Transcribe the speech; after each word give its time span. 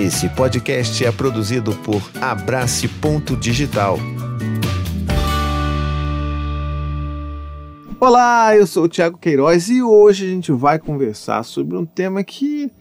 Esse 0.00 0.30
podcast 0.30 1.04
é 1.04 1.12
produzido 1.12 1.74
por 1.84 2.00
Abrace 2.22 2.88
Ponto 2.88 3.36
Digital. 3.36 3.98
Olá, 8.00 8.56
eu 8.56 8.66
sou 8.66 8.84
o 8.84 8.88
Thiago 8.88 9.18
Queiroz 9.18 9.68
e 9.68 9.82
hoje 9.82 10.24
a 10.24 10.28
gente 10.30 10.52
vai 10.52 10.78
conversar 10.78 11.42
sobre 11.42 11.76
um 11.76 11.84
tema 11.84 12.24
que 12.24 12.72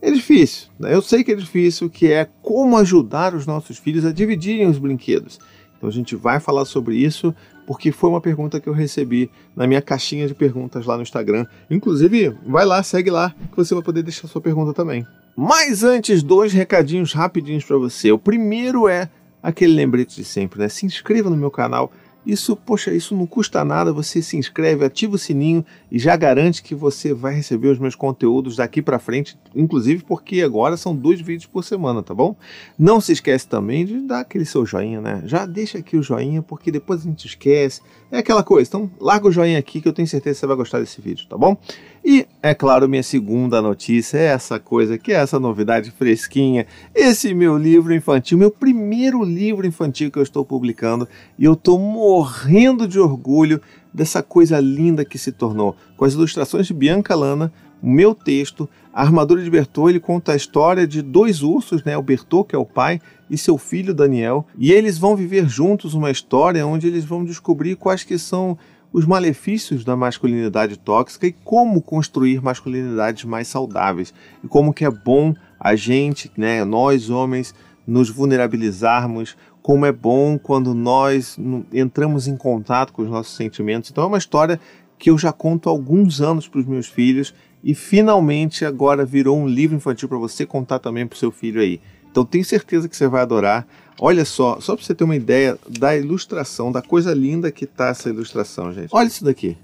é 0.00 0.10
difícil. 0.10 0.68
Né? 0.78 0.94
Eu 0.94 1.02
sei 1.02 1.22
que 1.22 1.32
é 1.32 1.34
difícil, 1.34 1.90
que 1.90 2.10
é 2.10 2.26
como 2.40 2.78
ajudar 2.78 3.34
os 3.34 3.46
nossos 3.46 3.76
filhos 3.76 4.06
a 4.06 4.10
dividirem 4.10 4.66
os 4.66 4.78
brinquedos. 4.78 5.38
Então 5.76 5.90
a 5.90 5.92
gente 5.92 6.16
vai 6.16 6.40
falar 6.40 6.64
sobre 6.64 6.96
isso 6.96 7.34
porque 7.66 7.92
foi 7.92 8.08
uma 8.08 8.20
pergunta 8.20 8.58
que 8.58 8.68
eu 8.68 8.72
recebi 8.72 9.30
na 9.54 9.66
minha 9.66 9.82
caixinha 9.82 10.26
de 10.26 10.34
perguntas 10.34 10.86
lá 10.86 10.96
no 10.96 11.02
Instagram. 11.02 11.44
Inclusive, 11.70 12.34
vai 12.46 12.64
lá, 12.64 12.82
segue 12.82 13.10
lá, 13.10 13.34
que 13.50 13.56
você 13.58 13.74
vai 13.74 13.82
poder 13.82 14.02
deixar 14.02 14.26
sua 14.26 14.40
pergunta 14.40 14.72
também. 14.72 15.06
Mas 15.36 15.82
antes, 15.82 16.22
dois 16.22 16.52
recadinhos 16.52 17.12
rapidinhos 17.12 17.64
para 17.64 17.76
você. 17.76 18.12
O 18.12 18.18
primeiro 18.18 18.88
é 18.88 19.08
aquele 19.42 19.74
lembrete 19.74 20.16
de 20.16 20.24
sempre, 20.24 20.58
né? 20.58 20.68
Se 20.68 20.86
inscreva 20.86 21.30
no 21.30 21.36
meu 21.36 21.50
canal 21.50 21.90
isso, 22.24 22.54
poxa, 22.54 22.92
isso 22.92 23.16
não 23.16 23.26
custa 23.26 23.64
nada, 23.64 23.92
você 23.92 24.22
se 24.22 24.36
inscreve, 24.36 24.84
ativa 24.84 25.16
o 25.16 25.18
sininho 25.18 25.64
e 25.90 25.98
já 25.98 26.14
garante 26.16 26.62
que 26.62 26.72
você 26.72 27.12
vai 27.12 27.34
receber 27.34 27.68
os 27.68 27.80
meus 27.80 27.96
conteúdos 27.96 28.54
daqui 28.54 28.80
para 28.80 29.00
frente, 29.00 29.36
inclusive 29.54 30.04
porque 30.04 30.40
agora 30.40 30.76
são 30.76 30.94
dois 30.94 31.20
vídeos 31.20 31.46
por 31.46 31.64
semana, 31.64 32.00
tá 32.00 32.14
bom? 32.14 32.36
Não 32.78 33.00
se 33.00 33.12
esquece 33.12 33.48
também 33.48 33.84
de 33.84 34.00
dar 34.02 34.20
aquele 34.20 34.44
seu 34.44 34.64
joinha, 34.64 35.00
né? 35.00 35.22
Já 35.24 35.44
deixa 35.46 35.78
aqui 35.78 35.96
o 35.96 36.02
joinha, 36.02 36.42
porque 36.42 36.70
depois 36.70 37.00
a 37.00 37.04
gente 37.04 37.26
esquece. 37.26 37.80
É 38.10 38.18
aquela 38.18 38.44
coisa, 38.44 38.68
então 38.68 38.90
larga 39.00 39.26
o 39.26 39.32
joinha 39.32 39.58
aqui 39.58 39.80
que 39.80 39.88
eu 39.88 39.92
tenho 39.92 40.06
certeza 40.06 40.34
que 40.36 40.40
você 40.40 40.46
vai 40.46 40.56
gostar 40.56 40.78
desse 40.78 41.00
vídeo, 41.00 41.26
tá 41.28 41.36
bom? 41.36 41.56
E, 42.04 42.26
é 42.42 42.52
claro, 42.52 42.88
minha 42.88 43.02
segunda 43.02 43.62
notícia 43.62 44.18
é 44.18 44.24
essa 44.24 44.58
coisa 44.58 44.98
que 44.98 45.12
é 45.12 45.16
essa 45.16 45.38
novidade 45.38 45.92
fresquinha, 45.92 46.66
esse 46.92 47.32
meu 47.32 47.56
livro 47.56 47.94
infantil, 47.94 48.36
meu 48.36 48.50
primeiro 48.50 49.22
livro 49.22 49.64
infantil 49.64 50.10
que 50.10 50.18
eu 50.18 50.22
estou 50.22 50.44
publicando, 50.44 51.06
e 51.38 51.44
eu 51.44 51.52
estou 51.52 51.78
morrendo 51.78 52.88
de 52.88 52.98
orgulho 52.98 53.60
dessa 53.94 54.20
coisa 54.20 54.58
linda 54.58 55.04
que 55.04 55.16
se 55.16 55.30
tornou. 55.30 55.76
Com 55.96 56.04
as 56.04 56.14
ilustrações 56.14 56.66
de 56.66 56.74
Bianca 56.74 57.14
Lana, 57.14 57.52
meu 57.80 58.16
texto, 58.16 58.68
a 58.92 59.02
armadura 59.02 59.42
de 59.42 59.50
Bertô, 59.50 59.88
ele 59.88 60.00
conta 60.00 60.32
a 60.32 60.36
história 60.36 60.86
de 60.86 61.02
dois 61.02 61.42
ursos, 61.42 61.84
né? 61.84 61.96
O 61.96 62.02
Bertô, 62.02 62.44
que 62.44 62.54
é 62.54 62.58
o 62.58 62.66
pai, 62.66 63.00
e 63.30 63.38
seu 63.38 63.56
filho 63.56 63.94
Daniel, 63.94 64.46
e 64.58 64.72
eles 64.72 64.98
vão 64.98 65.16
viver 65.16 65.48
juntos 65.48 65.94
uma 65.94 66.10
história 66.10 66.66
onde 66.66 66.86
eles 66.86 67.04
vão 67.04 67.24
descobrir 67.24 67.76
quais 67.76 68.04
que 68.04 68.18
são 68.18 68.58
os 68.92 69.06
malefícios 69.06 69.84
da 69.84 69.96
masculinidade 69.96 70.78
tóxica 70.78 71.26
e 71.26 71.32
como 71.32 71.80
construir 71.80 72.42
masculinidades 72.42 73.24
mais 73.24 73.48
saudáveis 73.48 74.12
e 74.44 74.48
como 74.48 74.74
que 74.74 74.84
é 74.84 74.90
bom 74.90 75.34
a 75.58 75.74
gente, 75.74 76.30
né, 76.36 76.64
nós 76.64 77.08
homens, 77.08 77.54
nos 77.86 78.10
vulnerabilizarmos, 78.10 79.36
como 79.62 79.86
é 79.86 79.92
bom 79.92 80.38
quando 80.38 80.74
nós 80.74 81.38
entramos 81.72 82.26
em 82.26 82.36
contato 82.36 82.92
com 82.92 83.02
os 83.02 83.08
nossos 83.08 83.36
sentimentos. 83.36 83.90
Então 83.90 84.04
é 84.04 84.06
uma 84.08 84.18
história 84.18 84.60
que 84.98 85.08
eu 85.10 85.16
já 85.16 85.32
conto 85.32 85.68
há 85.68 85.72
alguns 85.72 86.20
anos 86.20 86.46
para 86.48 86.60
os 86.60 86.66
meus 86.66 86.86
filhos 86.86 87.32
e 87.62 87.74
finalmente 87.74 88.64
agora 88.64 89.04
virou 89.04 89.38
um 89.38 89.46
livro 89.46 89.76
infantil 89.76 90.08
para 90.08 90.18
você 90.18 90.44
contar 90.44 90.80
também 90.80 91.06
para 91.06 91.14
o 91.14 91.18
seu 91.18 91.30
filho 91.30 91.60
aí. 91.60 91.80
Então 92.10 92.24
tenho 92.24 92.44
certeza 92.44 92.88
que 92.88 92.96
você 92.96 93.08
vai 93.08 93.22
adorar. 93.22 93.66
Olha 94.00 94.24
só, 94.24 94.60
só 94.60 94.74
para 94.74 94.84
você 94.84 94.94
ter 94.94 95.04
uma 95.04 95.16
ideia 95.16 95.58
da 95.68 95.96
ilustração, 95.96 96.72
da 96.72 96.82
coisa 96.82 97.14
linda 97.14 97.52
que 97.52 97.66
tá 97.66 97.88
essa 97.88 98.08
ilustração, 98.08 98.72
gente. 98.72 98.88
Olha 98.92 99.06
isso 99.06 99.24
daqui. 99.24 99.56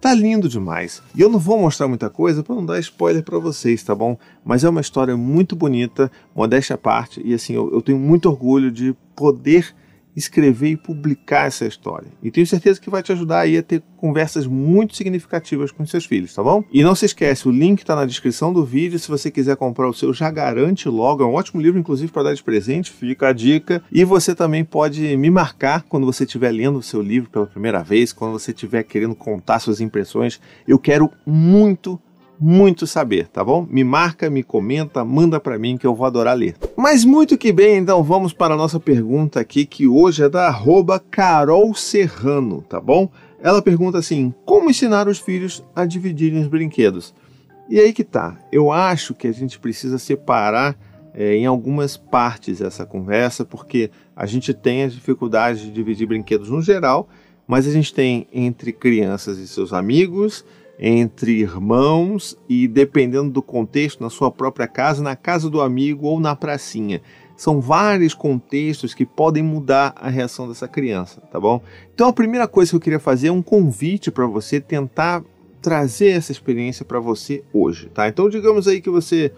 Tá 0.00 0.14
lindo 0.14 0.48
demais. 0.48 1.02
E 1.14 1.20
eu 1.20 1.28
não 1.28 1.40
vou 1.40 1.58
mostrar 1.58 1.88
muita 1.88 2.08
coisa 2.08 2.42
para 2.42 2.54
não 2.54 2.64
dar 2.64 2.78
spoiler 2.78 3.22
para 3.22 3.38
vocês, 3.38 3.82
tá 3.82 3.94
bom? 3.94 4.16
Mas 4.44 4.62
é 4.62 4.68
uma 4.68 4.80
história 4.80 5.16
muito 5.16 5.56
bonita, 5.56 6.10
modéstia 6.34 6.74
à 6.74 6.78
parte, 6.78 7.20
e 7.24 7.34
assim, 7.34 7.54
eu, 7.54 7.70
eu 7.72 7.82
tenho 7.82 7.98
muito 7.98 8.28
orgulho 8.28 8.70
de 8.70 8.94
poder 9.16 9.74
escrever 10.18 10.70
e 10.70 10.76
publicar 10.76 11.46
essa 11.46 11.66
história. 11.66 12.08
E 12.22 12.30
tenho 12.30 12.46
certeza 12.46 12.80
que 12.80 12.90
vai 12.90 13.02
te 13.02 13.12
ajudar 13.12 13.40
aí 13.40 13.56
a 13.56 13.62
ter 13.62 13.82
conversas 13.96 14.46
muito 14.46 14.96
significativas 14.96 15.72
com 15.72 15.84
seus 15.84 16.04
filhos, 16.04 16.34
tá 16.34 16.42
bom? 16.42 16.62
E 16.72 16.82
não 16.82 16.94
se 16.94 17.06
esquece, 17.06 17.48
o 17.48 17.50
link 17.50 17.80
está 17.80 17.96
na 17.96 18.06
descrição 18.06 18.52
do 18.52 18.64
vídeo. 18.64 18.98
Se 18.98 19.08
você 19.08 19.30
quiser 19.30 19.56
comprar 19.56 19.88
o 19.88 19.94
seu, 19.94 20.12
já 20.12 20.30
garante 20.30 20.88
logo. 20.88 21.22
É 21.22 21.26
um 21.26 21.34
ótimo 21.34 21.60
livro, 21.60 21.78
inclusive, 21.78 22.12
para 22.12 22.24
dar 22.24 22.34
de 22.34 22.42
presente. 22.42 22.90
Fica 22.90 23.28
a 23.28 23.32
dica. 23.32 23.82
E 23.90 24.04
você 24.04 24.34
também 24.34 24.64
pode 24.64 25.16
me 25.16 25.30
marcar 25.30 25.82
quando 25.82 26.06
você 26.06 26.24
estiver 26.24 26.50
lendo 26.50 26.78
o 26.78 26.82
seu 26.82 27.02
livro 27.02 27.30
pela 27.30 27.46
primeira 27.46 27.82
vez, 27.82 28.12
quando 28.12 28.32
você 28.32 28.50
estiver 28.50 28.82
querendo 28.82 29.14
contar 29.14 29.58
suas 29.58 29.80
impressões. 29.80 30.40
Eu 30.66 30.78
quero 30.78 31.10
muito 31.26 32.00
muito 32.40 32.86
saber, 32.86 33.28
tá 33.28 33.42
bom? 33.42 33.66
Me 33.68 33.82
marca, 33.82 34.30
me 34.30 34.42
comenta, 34.42 35.04
manda 35.04 35.40
para 35.40 35.58
mim 35.58 35.76
que 35.76 35.86
eu 35.86 35.94
vou 35.94 36.06
adorar 36.06 36.36
ler. 36.36 36.56
Mas 36.76 37.04
muito 37.04 37.36
que 37.36 37.52
bem, 37.52 37.78
então 37.78 38.02
vamos 38.02 38.32
para 38.32 38.54
a 38.54 38.56
nossa 38.56 38.78
pergunta 38.78 39.40
aqui, 39.40 39.66
que 39.66 39.86
hoje 39.86 40.22
é 40.22 40.28
da 40.28 40.46
arroba 40.46 40.98
Carol 40.98 41.74
Serrano, 41.74 42.62
tá 42.62 42.80
bom? 42.80 43.10
Ela 43.40 43.62
pergunta 43.62 43.98
assim: 43.98 44.32
como 44.44 44.70
ensinar 44.70 45.08
os 45.08 45.18
filhos 45.18 45.64
a 45.74 45.84
dividirem 45.84 46.40
os 46.40 46.48
brinquedos? 46.48 47.14
E 47.68 47.78
aí 47.78 47.92
que 47.92 48.04
tá. 48.04 48.38
Eu 48.50 48.72
acho 48.72 49.14
que 49.14 49.26
a 49.26 49.32
gente 49.32 49.58
precisa 49.58 49.98
separar 49.98 50.76
é, 51.12 51.34
em 51.34 51.46
algumas 51.46 51.96
partes 51.96 52.60
essa 52.60 52.86
conversa, 52.86 53.44
porque 53.44 53.90
a 54.16 54.24
gente 54.24 54.54
tem 54.54 54.84
as 54.84 54.94
dificuldades 54.94 55.60
de 55.60 55.70
dividir 55.70 56.06
brinquedos 56.06 56.48
no 56.48 56.62
geral, 56.62 57.08
mas 57.46 57.66
a 57.66 57.70
gente 57.72 57.92
tem 57.92 58.26
entre 58.32 58.72
crianças 58.72 59.38
e 59.38 59.46
seus 59.46 59.72
amigos, 59.72 60.44
entre 60.78 61.32
irmãos 61.32 62.38
e, 62.48 62.68
dependendo 62.68 63.30
do 63.30 63.42
contexto, 63.42 64.02
na 64.02 64.08
sua 64.08 64.30
própria 64.30 64.68
casa, 64.68 65.02
na 65.02 65.16
casa 65.16 65.50
do 65.50 65.60
amigo 65.60 66.06
ou 66.06 66.20
na 66.20 66.36
pracinha. 66.36 67.02
São 67.36 67.60
vários 67.60 68.14
contextos 68.14 68.94
que 68.94 69.04
podem 69.04 69.42
mudar 69.42 69.92
a 69.96 70.08
reação 70.08 70.48
dessa 70.48 70.68
criança, 70.68 71.20
tá 71.32 71.38
bom? 71.38 71.60
Então 71.94 72.08
a 72.08 72.12
primeira 72.12 72.46
coisa 72.46 72.70
que 72.70 72.76
eu 72.76 72.80
queria 72.80 73.00
fazer 73.00 73.28
é 73.28 73.32
um 73.32 73.42
convite 73.42 74.10
para 74.10 74.26
você 74.26 74.60
tentar 74.60 75.22
trazer 75.60 76.10
essa 76.10 76.32
experiência 76.32 76.84
para 76.84 77.00
você 77.00 77.42
hoje, 77.52 77.88
tá? 77.88 78.08
Então 78.08 78.28
digamos 78.28 78.66
aí 78.68 78.80
que 78.80 78.90
você 78.90 79.32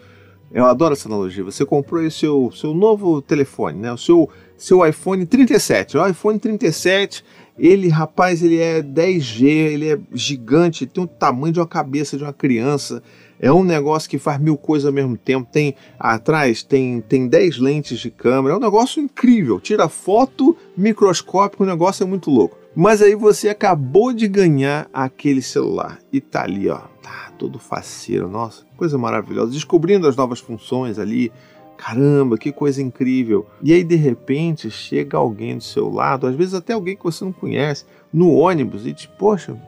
eu 0.53 0.67
adoro 0.67 0.95
essa 0.95 1.09
analogia. 1.09 1.45
Você 1.45 1.65
comprou 1.65 2.03
o 2.03 2.11
seu, 2.11 2.51
seu 2.53 2.75
novo 2.75 3.23
telefone, 3.23 3.79
né? 3.79 3.93
O 3.93 3.97
seu, 3.97 4.29
seu 4.57 4.85
iPhone 4.85 5.25
37. 5.25 5.97
O 5.97 6.07
iPhone 6.07 6.39
37 6.41 7.25
ele, 7.61 7.89
rapaz, 7.89 8.43
ele 8.43 8.59
é 8.59 8.83
10G, 8.83 9.45
ele 9.45 9.93
é 9.93 9.99
gigante, 10.15 10.87
tem 10.87 11.05
o 11.05 11.07
tamanho 11.07 11.53
de 11.53 11.61
uma 11.61 11.67
cabeça 11.67 12.17
de 12.17 12.25
uma 12.25 12.33
criança. 12.33 13.03
É 13.39 13.53
um 13.53 13.63
negócio 13.63 14.09
que 14.09 14.19
faz 14.19 14.41
mil 14.41 14.57
coisas 14.57 14.87
ao 14.87 14.93
mesmo 14.93 15.15
tempo. 15.15 15.47
Tem 15.53 15.75
atrás 15.99 16.63
tem 16.63 17.03
tem 17.03 17.29
10 17.29 17.59
lentes 17.59 17.99
de 17.99 18.11
câmera. 18.11 18.55
É 18.55 18.57
um 18.57 18.61
negócio 18.61 19.03
incrível. 19.03 19.61
Tira 19.61 19.91
foto 19.91 20.57
microscópico, 20.75 21.63
o 21.63 21.67
negócio 21.67 22.03
é 22.03 22.07
muito 22.07 22.31
louco. 22.31 22.57
Mas 22.75 23.03
aí 23.03 23.15
você 23.15 23.51
acabou 23.51 24.13
de 24.13 24.27
ganhar 24.27 24.89
aquele 24.93 25.43
celular 25.43 25.99
e 26.11 26.21
tá 26.21 26.45
ali, 26.45 26.69
ó, 26.69 26.79
tá 27.03 27.33
todo 27.39 27.59
faceiro. 27.59 28.27
Nossa, 28.29 28.65
coisa 28.77 28.97
maravilhosa. 28.97 29.53
Descobrindo 29.53 30.09
as 30.09 30.17
novas 30.17 30.39
funções 30.39 30.99
ali, 30.99 31.31
caramba, 31.81 32.37
que 32.37 32.53
coisa 32.53 32.83
incrível. 32.83 33.47
E 33.63 33.73
aí 33.73 33.83
de 33.83 33.97
repente 33.97 34.71
chega 34.71 35.17
alguém 35.17 35.57
do 35.57 35.65
seu 35.65 35.89
lado, 35.89 36.27
às 36.27 36.37
vezes 36.37 36.53
até 36.53 36.75
alguém 36.75 36.95
que 36.95 37.03
você 37.03 37.25
não 37.25 37.33
conhece, 37.33 37.87
no 38.13 38.31
ônibus 38.33 38.87
e 38.87 38.93
diz: 38.93 39.07
Poxa, 39.07 39.59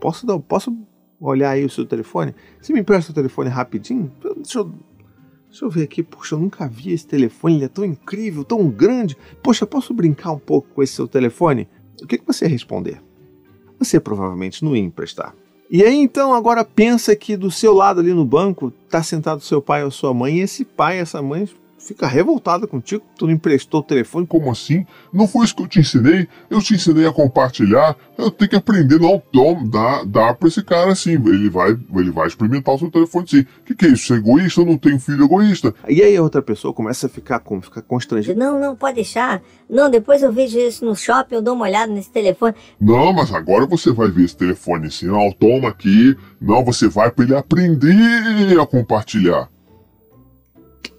posso, 0.00 0.24
dar, 0.24 0.38
posso 0.38 0.72
olhar 1.20 1.50
aí 1.50 1.64
o 1.64 1.70
seu 1.70 1.84
telefone? 1.84 2.32
Você 2.60 2.72
me 2.72 2.80
empresta 2.80 3.10
o 3.10 3.14
telefone 3.14 3.50
rapidinho? 3.50 4.12
Deixa 4.36 4.60
eu, 4.60 4.72
deixa 5.48 5.64
eu 5.64 5.70
ver 5.70 5.82
aqui, 5.82 6.00
poxa, 6.00 6.36
eu 6.36 6.38
nunca 6.38 6.68
vi 6.68 6.92
esse 6.92 7.06
telefone, 7.06 7.56
ele 7.56 7.64
é 7.64 7.68
tão 7.68 7.84
incrível, 7.84 8.44
tão 8.44 8.68
grande. 8.70 9.16
Poxa, 9.42 9.66
posso 9.66 9.92
brincar 9.92 10.30
um 10.30 10.38
pouco 10.38 10.68
com 10.72 10.82
esse 10.82 10.92
seu 10.92 11.08
telefone? 11.08 11.68
O 12.00 12.06
que, 12.06 12.18
que 12.18 12.26
você 12.26 12.44
ia 12.44 12.50
responder? 12.50 13.02
Você 13.80 13.98
provavelmente 13.98 14.64
não 14.64 14.76
ia 14.76 14.82
emprestar. 14.82 15.34
E 15.74 15.82
aí 15.82 15.96
então 15.96 16.34
agora 16.34 16.66
pensa 16.66 17.16
que 17.16 17.34
do 17.34 17.50
seu 17.50 17.72
lado 17.72 18.00
ali 18.00 18.12
no 18.12 18.26
banco 18.26 18.70
está 18.84 19.02
sentado 19.02 19.40
seu 19.40 19.62
pai 19.62 19.82
ou 19.82 19.90
sua 19.90 20.12
mãe, 20.12 20.36
e 20.36 20.40
esse 20.42 20.66
pai, 20.66 20.98
essa 20.98 21.22
mãe 21.22 21.48
fica 21.82 22.06
revoltada 22.06 22.66
contigo, 22.66 23.02
tu 23.18 23.26
não 23.26 23.34
emprestou 23.34 23.80
o 23.80 23.82
telefone. 23.82 24.26
Como 24.26 24.50
assim? 24.50 24.86
Não 25.12 25.26
foi 25.26 25.44
isso 25.44 25.56
que 25.56 25.62
eu 25.62 25.66
te 25.66 25.80
ensinei? 25.80 26.28
Eu 26.48 26.60
te 26.60 26.74
ensinei 26.74 27.06
a 27.06 27.12
compartilhar. 27.12 27.96
Eu 28.16 28.30
tenho 28.30 28.50
que 28.50 28.56
aprender, 28.56 29.00
não, 29.00 29.20
toma, 29.32 29.68
dá, 29.68 30.04
dá 30.04 30.34
pra 30.34 30.48
esse 30.48 30.62
cara 30.62 30.92
assim. 30.92 31.12
Ele 31.12 31.50
vai, 31.50 31.70
ele 31.96 32.10
vai 32.10 32.28
experimentar 32.28 32.74
o 32.74 32.78
seu 32.78 32.90
telefone 32.90 33.26
sim. 33.28 33.40
O 33.40 33.64
que, 33.66 33.74
que 33.74 33.86
é 33.86 33.88
isso? 33.88 34.06
Você 34.06 34.14
é 34.14 34.16
egoísta? 34.16 34.60
Eu 34.60 34.66
não 34.66 34.78
tenho 34.78 34.98
filho 34.98 35.24
egoísta. 35.24 35.74
E 35.88 36.02
aí 36.02 36.16
a 36.16 36.22
outra 36.22 36.40
pessoa 36.40 36.72
começa 36.72 37.06
a 37.06 37.10
ficar 37.10 37.40
como? 37.40 37.60
Ficar 37.60 37.82
constrangida. 37.82 38.38
Não, 38.38 38.60
não, 38.60 38.76
pode 38.76 38.96
deixar. 38.96 39.42
Não, 39.68 39.90
depois 39.90 40.22
eu 40.22 40.32
vejo 40.32 40.58
isso 40.58 40.84
no 40.84 40.94
shopping, 40.94 41.36
eu 41.36 41.42
dou 41.42 41.54
uma 41.54 41.64
olhada 41.64 41.92
nesse 41.92 42.10
telefone. 42.10 42.54
Não, 42.80 43.12
mas 43.12 43.32
agora 43.32 43.66
você 43.66 43.90
vai 43.90 44.08
ver 44.10 44.24
esse 44.24 44.36
telefone 44.36 44.86
assim. 44.86 45.06
Não, 45.06 45.32
toma 45.32 45.68
aqui. 45.68 46.16
Não, 46.40 46.64
você 46.64 46.88
vai 46.88 47.10
para 47.10 47.24
ele 47.24 47.34
aprender 47.34 48.60
a 48.60 48.66
compartilhar. 48.66 49.48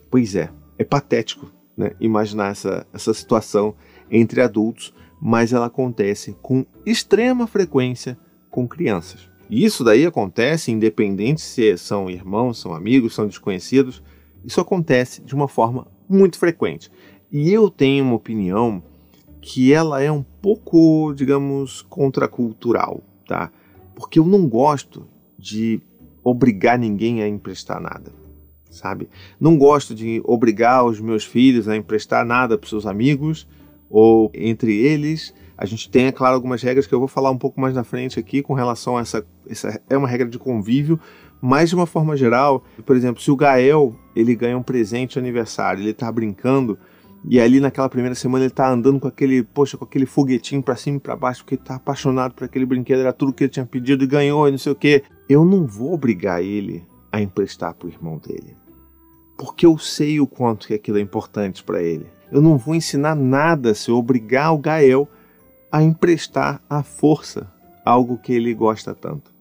Pois 0.10 0.36
é 0.36 0.50
é 0.78 0.84
patético 0.84 1.52
né, 1.76 1.92
imaginar 2.00 2.52
essa, 2.52 2.86
essa 2.94 3.14
situação 3.14 3.76
entre 4.10 4.42
adultos, 4.42 4.94
mas 5.22 5.54
ela 5.54 5.68
acontece 5.68 6.36
com 6.42 6.66
extrema 6.86 7.48
frequência 7.48 8.18
com 8.50 8.68
crianças. 8.68 9.30
E 9.50 9.64
isso 9.64 9.84
daí 9.84 10.06
acontece 10.06 10.72
independente 10.72 11.42
se 11.42 11.78
são 11.78 12.10
irmãos, 12.10 12.60
são 12.60 12.74
amigos, 12.74 13.14
são 13.14 13.28
desconhecidos. 13.28 14.02
Isso 14.44 14.60
acontece 14.60 15.22
de 15.22 15.34
uma 15.34 15.48
forma 15.48 15.88
muito 16.10 16.38
frequente. 16.38 16.92
E 17.32 17.52
eu 17.52 17.70
tenho 17.70 18.04
uma 18.04 18.16
opinião 18.16 18.84
que 19.42 19.74
ela 19.74 20.02
é 20.02 20.12
um 20.12 20.24
pouco, 20.24 21.14
digamos, 21.14 21.82
contracultural, 21.82 23.02
tá? 23.28 23.52
Porque 23.96 24.20
eu 24.20 24.26
não 24.26 24.48
gosto 24.48 25.06
de 25.38 25.82
obrigar 26.24 26.80
ninguém 26.80 27.22
a 27.22 27.28
emprestar 27.28 27.82
nada, 27.82 28.14
sabe? 28.74 29.10
Não 29.40 29.58
gosto 29.58 29.94
de 29.96 30.22
obrigar 30.26 30.84
os 30.86 31.00
meus 31.00 31.24
filhos 31.24 31.68
a 31.68 31.76
emprestar 31.76 32.26
nada 32.26 32.58
para 32.58 32.70
seus 32.70 32.86
amigos 32.86 33.48
ou 33.90 34.32
entre 34.34 34.76
eles. 34.76 35.34
A 35.58 35.66
gente 35.66 35.90
tem, 35.90 36.08
é 36.08 36.12
claro, 36.12 36.36
algumas 36.36 36.62
regras 36.62 36.88
que 36.88 36.94
eu 36.94 37.00
vou 37.00 37.08
falar 37.08 37.30
um 37.30 37.38
pouco 37.38 37.62
mais 37.62 37.76
na 37.76 37.84
frente 37.84 38.20
aqui 38.20 38.42
com 38.42 38.54
relação 38.54 38.98
a 38.98 39.02
essa. 39.02 39.26
essa 39.48 39.82
é 39.90 39.96
uma 39.96 40.08
regra 40.08 40.28
de 40.28 40.40
convívio, 40.40 41.00
mas 41.42 41.70
de 41.70 41.76
uma 41.76 41.86
forma 41.86 42.18
geral, 42.18 42.64
por 42.86 42.96
exemplo, 42.96 43.22
se 43.22 43.30
o 43.30 43.36
Gael 43.36 43.96
ele 44.16 44.36
ganha 44.36 44.58
um 44.58 44.64
presente 44.64 45.14
de 45.14 45.20
aniversário, 45.20 45.82
ele 45.82 45.92
está 45.92 46.12
brincando 46.12 46.78
e 47.26 47.40
ali 47.40 47.60
naquela 47.60 47.88
primeira 47.88 48.16
semana 48.16 48.46
ele 48.46 48.52
tá 48.52 48.70
andando 48.70 49.00
com 49.00 49.08
aquele, 49.08 49.44
poxa, 49.44 49.78
com 49.78 49.86
aquele 49.86 50.06
foguetinho 50.06 50.62
para 50.62 50.76
cima 50.76 50.98
e 50.98 51.00
para 51.00 51.16
baixo, 51.16 51.44
porque 51.44 51.56
ele 51.56 51.64
tá 51.64 51.76
apaixonado 51.76 52.34
por 52.34 52.44
aquele 52.44 52.66
brinquedo, 52.66 53.00
era 53.00 53.14
tudo 53.14 53.32
que 53.32 53.44
ele 53.44 53.52
tinha 53.52 53.66
pedido 53.66 54.04
e 54.04 54.08
ganhou 54.08 54.48
e 54.48 54.52
não 54.52 54.58
sei 54.58 54.72
o 54.72 54.76
que. 54.76 55.04
Eu 55.30 55.46
não 55.46 55.66
vou 55.66 55.94
obrigar 55.94 56.44
ele 56.44 56.84
a 57.14 57.22
emprestar 57.22 57.76
pro 57.76 57.88
irmão 57.88 58.18
dele. 58.18 58.58
Porque 59.38 59.68
eu 59.68 59.78
sei 59.78 60.20
o 60.20 60.26
quanto 60.26 60.66
que 60.66 60.74
aquilo 60.74 60.98
é 60.98 61.02
importante 61.02 61.64
para 61.64 61.80
ele. 61.80 62.08
Eu 62.32 62.42
não 62.42 62.58
vou 62.58 62.74
ensinar 62.74 63.14
nada 63.14 63.76
se 63.76 63.92
eu 63.92 63.98
obrigar 63.98 64.52
o 64.52 64.58
Gael 64.58 65.08
a 65.72 65.84
emprestar 65.84 66.60
à 66.68 66.82
força 66.82 67.52
algo 67.86 68.18
que 68.18 68.34
ele 68.34 68.52
gosta 68.56 68.96
tanto. 68.96 69.32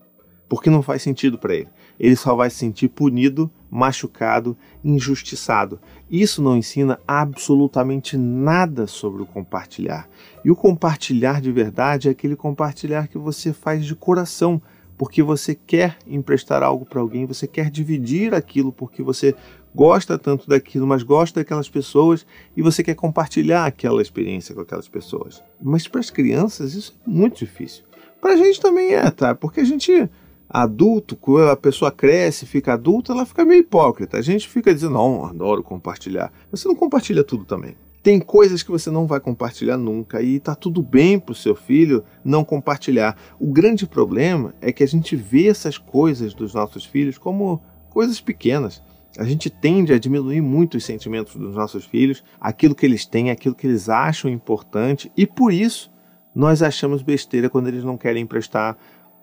Porque 0.50 0.68
não 0.68 0.82
faz 0.82 1.00
sentido 1.00 1.38
para 1.38 1.54
ele. 1.54 1.68
Ele 1.98 2.14
só 2.14 2.34
vai 2.34 2.50
se 2.50 2.56
sentir 2.56 2.88
punido 2.88 3.50
machucado, 3.70 4.54
injustiçado. 4.84 5.80
Isso 6.10 6.42
não 6.42 6.58
ensina 6.58 7.00
absolutamente 7.08 8.18
nada 8.18 8.86
sobre 8.86 9.22
o 9.22 9.26
compartilhar. 9.26 10.06
E 10.44 10.50
o 10.50 10.56
compartilhar 10.56 11.40
de 11.40 11.50
verdade 11.50 12.08
é 12.08 12.10
aquele 12.10 12.36
compartilhar 12.36 13.08
que 13.08 13.16
você 13.16 13.50
faz 13.50 13.86
de 13.86 13.94
coração, 13.94 14.60
porque 15.02 15.20
você 15.20 15.52
quer 15.52 15.98
emprestar 16.06 16.62
algo 16.62 16.86
para 16.86 17.00
alguém, 17.00 17.26
você 17.26 17.44
quer 17.44 17.68
dividir 17.68 18.32
aquilo 18.32 18.70
porque 18.70 19.02
você 19.02 19.34
gosta 19.74 20.16
tanto 20.16 20.48
daquilo, 20.48 20.86
mas 20.86 21.02
gosta 21.02 21.40
daquelas 21.40 21.68
pessoas 21.68 22.24
e 22.56 22.62
você 22.62 22.84
quer 22.84 22.94
compartilhar 22.94 23.66
aquela 23.66 24.00
experiência 24.00 24.54
com 24.54 24.60
aquelas 24.60 24.86
pessoas. 24.86 25.42
Mas 25.60 25.88
para 25.88 25.98
as 25.98 26.08
crianças 26.08 26.74
isso 26.74 26.94
é 27.04 27.10
muito 27.10 27.38
difícil. 27.38 27.82
Para 28.20 28.34
a 28.34 28.36
gente 28.36 28.60
também 28.60 28.94
é, 28.94 29.10
tá? 29.10 29.34
Porque 29.34 29.58
a 29.58 29.64
gente 29.64 30.08
adulto, 30.48 31.16
quando 31.16 31.50
a 31.50 31.56
pessoa 31.56 31.90
cresce, 31.90 32.46
fica 32.46 32.74
adulta, 32.74 33.12
ela 33.12 33.26
fica 33.26 33.44
meio 33.44 33.62
hipócrita. 33.62 34.18
A 34.18 34.22
gente 34.22 34.46
fica 34.46 34.72
dizendo, 34.72 34.92
não, 34.92 35.24
adoro 35.24 35.64
compartilhar. 35.64 36.32
Você 36.52 36.68
não 36.68 36.76
compartilha 36.76 37.24
tudo 37.24 37.44
também. 37.44 37.74
Tem 38.02 38.18
coisas 38.18 38.64
que 38.64 38.70
você 38.70 38.90
não 38.90 39.06
vai 39.06 39.20
compartilhar 39.20 39.76
nunca 39.76 40.20
e 40.20 40.40
tá 40.40 40.56
tudo 40.56 40.82
bem 40.82 41.20
pro 41.20 41.34
seu 41.34 41.54
filho 41.54 42.04
não 42.24 42.44
compartilhar. 42.44 43.16
O 43.38 43.46
grande 43.52 43.86
problema 43.86 44.52
é 44.60 44.72
que 44.72 44.82
a 44.82 44.88
gente 44.88 45.14
vê 45.14 45.46
essas 45.46 45.78
coisas 45.78 46.34
dos 46.34 46.52
nossos 46.52 46.84
filhos 46.84 47.16
como 47.16 47.62
coisas 47.90 48.20
pequenas. 48.20 48.82
A 49.16 49.24
gente 49.24 49.48
tende 49.48 49.92
a 49.92 49.98
diminuir 49.98 50.40
muito 50.40 50.76
os 50.78 50.84
sentimentos 50.84 51.36
dos 51.36 51.54
nossos 51.54 51.84
filhos, 51.84 52.24
aquilo 52.40 52.74
que 52.74 52.84
eles 52.84 53.06
têm, 53.06 53.30
aquilo 53.30 53.54
que 53.54 53.66
eles 53.66 53.88
acham 53.88 54.30
importante, 54.30 55.12
e 55.16 55.26
por 55.26 55.52
isso 55.52 55.92
nós 56.34 56.62
achamos 56.62 57.02
besteira 57.02 57.50
quando 57.50 57.68
eles 57.68 57.84
não 57.84 57.98
querem 57.98 58.22
emprestar 58.22 58.76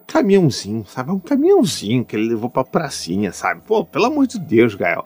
caminhãozinho, 0.06 0.86
sabe? 0.86 1.12
Um 1.12 1.20
caminhãozinho 1.20 2.06
que 2.06 2.16
ele 2.16 2.30
levou 2.30 2.50
pra 2.50 2.64
pracinha, 2.64 3.32
sabe? 3.34 3.62
Pô, 3.66 3.84
pelo 3.84 4.06
amor 4.06 4.26
de 4.26 4.40
Deus, 4.40 4.76
Gael. 4.76 5.04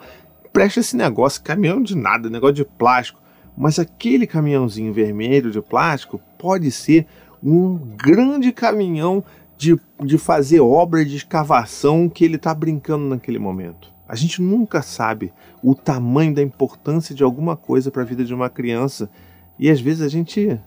Presta 0.52 0.82
esse 0.82 0.96
negócio, 0.96 1.42
caminhão 1.42 1.82
de 1.82 1.96
nada, 1.96 2.30
negócio 2.30 2.56
de 2.56 2.66
plástico. 2.66 3.23
Mas 3.58 3.80
aquele 3.80 4.26
caminhãozinho 4.26 4.94
vermelho 4.94 5.52
de 5.52 5.62
plástico 5.62 6.20
pode 6.38 6.72
ser 6.72 7.06
um 7.42 7.76
grande 7.76 8.52
caminhão 8.52 9.24
de, 9.58 9.80
de 10.04 10.18
fazer 10.18 10.60
obra 10.60 11.06
de 11.06 11.16
escavação 11.16 12.10
que 12.10 12.26
ele 12.26 12.36
está 12.36 12.54
brincando 12.54 13.06
naquele 13.06 13.40
momento. 13.40 13.94
A 14.08 14.16
gente 14.16 14.42
nunca 14.42 14.82
sabe 14.82 15.34
o 15.64 15.74
tamanho 15.74 16.34
da 16.34 16.42
importância 16.42 17.16
de 17.16 17.24
alguma 17.24 17.56
coisa 17.56 17.90
para 17.90 18.02
a 18.02 18.06
vida 18.06 18.24
de 18.24 18.34
uma 18.34 18.50
criança 18.50 19.10
e 19.58 19.70
às 19.70 19.80
vezes 19.80 20.02
a 20.02 20.10
gente 20.10 20.60